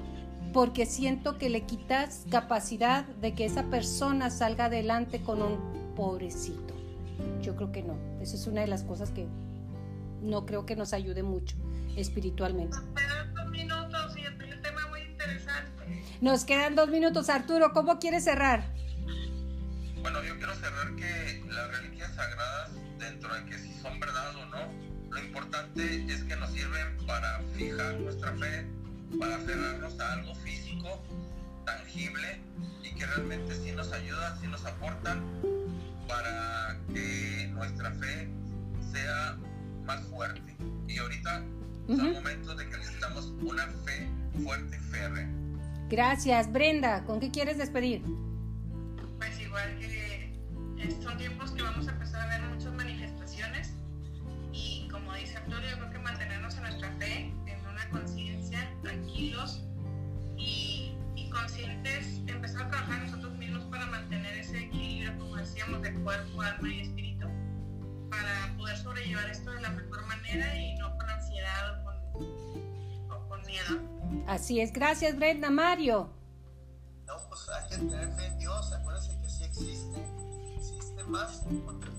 porque 0.53 0.87
siento 0.87 1.39
que 1.39 1.49
le 1.49 1.63
quitas 1.63 2.27
capacidad 2.31 3.05
de 3.07 3.35
que 3.35 3.45
esa 3.45 3.65
persona 3.65 4.31
salga 4.31 4.67
adelante 4.67 5.21
con 5.21 5.43
un 5.43 5.59
pobrecito. 5.95 6.75
Yo 7.43 7.57
creo 7.57 7.73
que 7.73 7.83
no. 7.83 7.95
Esa 8.21 8.37
es 8.37 8.47
una 8.47 8.61
de 8.61 8.67
las 8.67 8.83
cosas 8.83 9.11
que 9.11 9.27
no 10.27 10.45
creo 10.45 10.67
que 10.67 10.77
nos 10.77 10.93
ayude 10.93 11.23
mucho 11.23 11.57
espiritualmente. 11.97 12.77
Nos 16.21 16.45
quedan 16.45 16.75
dos 16.75 16.89
minutos, 16.89 17.29
Arturo. 17.29 17.73
¿Cómo 17.73 17.99
quieres 17.99 18.25
cerrar? 18.25 18.65
Bueno, 20.01 20.23
yo 20.23 20.37
quiero 20.37 20.55
cerrar 20.55 20.95
que 20.97 21.43
las 21.49 21.71
reliquias 21.79 22.15
sagradas, 22.15 22.71
dentro 22.99 23.35
de 23.35 23.45
que 23.45 23.59
si 23.59 23.73
son 23.81 23.99
verdad 24.01 24.35
o 24.37 24.47
no, 24.47 24.59
lo 25.11 25.19
importante 25.19 26.05
es 26.13 26.23
que 26.25 26.37
nos 26.37 26.51
sirven 26.51 26.97
para 27.07 27.41
fijar 27.57 27.99
nuestra 28.01 28.33
fe, 28.37 28.67
para 29.19 29.37
aferrarnos 29.37 29.99
a 30.01 30.13
algo 30.13 30.35
físico, 30.37 31.03
tangible 31.65 32.41
y 32.83 32.95
que 32.95 33.07
realmente 33.07 33.55
sí 33.55 33.73
nos 33.73 33.93
ayudan, 33.93 34.41
sí 34.41 34.47
nos 34.47 34.65
aportan 34.65 35.23
para 36.09 36.79
que 36.93 37.49
nuestra 37.53 37.91
fe 37.93 38.29
sea 38.93 39.37
más 39.87 40.03
fuerte. 40.05 40.57
Y 40.89 40.99
ahorita 40.99 41.43
son 41.87 42.13
momentos 42.13 42.57
de 42.57 42.69
que 42.69 42.77
necesitamos 42.77 43.33
una 43.43 43.67
fe 43.85 44.09
fuerte 44.43 44.77
y 44.77 44.81
férrea. 44.91 45.29
Gracias, 45.89 46.53
Brenda. 46.53 47.05
¿Con 47.05 47.21
qué 47.21 47.31
quieres 47.31 47.59
despedir? 47.59 48.03
Pues 49.19 49.41
igual 49.41 49.79
que 49.79 50.33
son 51.03 51.17
tiempos 51.17 51.53
que 51.53 51.63
vamos 51.63 51.89
a 51.89 51.93
empezar 51.93 52.21
a 52.23 52.39
ver 52.39 52.49
muchas 52.49 52.73
manifestaciones 52.75 53.73
y 54.53 54.89
como 54.91 55.13
dice 55.15 55.37
Arturo, 55.37 55.61
yo 55.69 55.77
creo 55.77 55.91
que 55.91 55.99
mantenernos 55.99 56.57
en 56.57 56.63
nuestra 56.63 56.91
fe, 56.93 57.33
en 57.47 57.67
una 57.71 57.89
conciencia, 57.91 58.71
tranquilos 58.83 59.63
y, 60.37 60.95
y, 61.15 61.31
conscientes, 61.31 62.21
empezar 62.27 62.67
a 62.67 62.71
trabajar 62.71 63.03
nosotros 63.03 63.37
mismos 63.37 63.65
para 63.65 63.87
mantener 63.87 64.39
ese 64.39 64.65
equilibrio, 64.65 65.17
como 65.19 65.37
decíamos, 65.37 65.83
de 65.83 65.93
cuerpo, 65.95 66.41
alma 66.41 66.69
y 66.69 66.81
espíritu, 66.81 67.27
para 68.17 68.57
poder 68.57 68.77
sobrellevar 68.79 69.29
esto 69.31 69.51
de 69.51 69.61
la 69.61 69.71
mejor 69.71 70.07
manera 70.07 70.57
y 70.57 70.75
no 70.77 70.97
con 70.97 71.09
ansiedad 71.09 71.81
o 71.81 71.85
con, 71.85 71.97
o 73.11 73.29
con 73.29 73.43
miedo. 73.43 73.81
Así 74.27 74.61
es, 74.61 74.73
gracias 74.73 75.17
Brenda, 75.17 75.51
Mario. 75.51 76.11
No, 77.07 77.15
pues 77.29 77.49
hay 77.49 77.69
que 77.69 77.77
tener 77.77 78.13
fe 78.13 78.27
en 78.27 78.39
Dios, 78.39 78.73
acuérdense 78.73 79.19
que 79.21 79.29
sí 79.29 79.45
existe, 79.45 80.05
existe 80.57 81.05
más 81.05 81.43
porque 81.65 81.96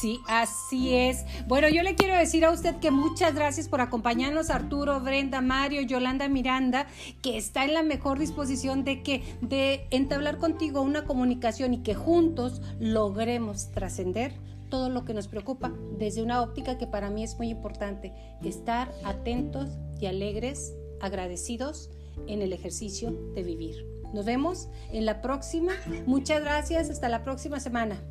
Sí, 0.00 0.22
así 0.28 0.94
es. 0.94 1.26
Bueno, 1.46 1.68
yo 1.68 1.82
le 1.82 1.94
quiero 1.94 2.16
decir 2.16 2.46
a 2.46 2.50
usted 2.50 2.76
que 2.76 2.90
muchas 2.90 3.34
gracias 3.34 3.68
por 3.68 3.82
acompañarnos, 3.82 4.48
Arturo, 4.48 4.98
Brenda, 5.00 5.42
Mario, 5.42 5.82
Yolanda, 5.82 6.26
Miranda, 6.26 6.86
que 7.20 7.36
está 7.36 7.66
en 7.66 7.74
la 7.74 7.82
mejor 7.82 8.18
disposición 8.18 8.82
de 8.82 9.02
que 9.02 9.22
de 9.42 9.86
entablar 9.90 10.38
contigo 10.38 10.80
una 10.80 11.04
comunicación 11.04 11.74
y 11.74 11.82
que 11.82 11.94
juntos 11.94 12.62
logremos 12.78 13.72
trascender 13.72 14.32
todo 14.70 14.88
lo 14.88 15.04
que 15.04 15.12
nos 15.12 15.28
preocupa 15.28 15.70
desde 15.98 16.22
una 16.22 16.40
óptica 16.40 16.78
que 16.78 16.86
para 16.86 17.10
mí 17.10 17.22
es 17.22 17.36
muy 17.36 17.50
importante, 17.50 18.14
estar 18.42 18.90
atentos 19.04 19.68
y 20.00 20.06
alegres, 20.06 20.72
agradecidos 21.02 21.90
en 22.26 22.40
el 22.40 22.54
ejercicio 22.54 23.12
de 23.34 23.42
vivir. 23.42 23.84
Nos 24.14 24.24
vemos 24.24 24.70
en 24.92 25.04
la 25.04 25.20
próxima. 25.20 25.74
Muchas 26.06 26.40
gracias. 26.40 26.88
Hasta 26.88 27.10
la 27.10 27.22
próxima 27.22 27.60
semana. 27.60 28.02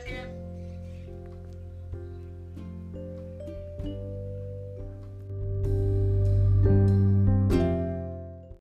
xem 0.00 0.42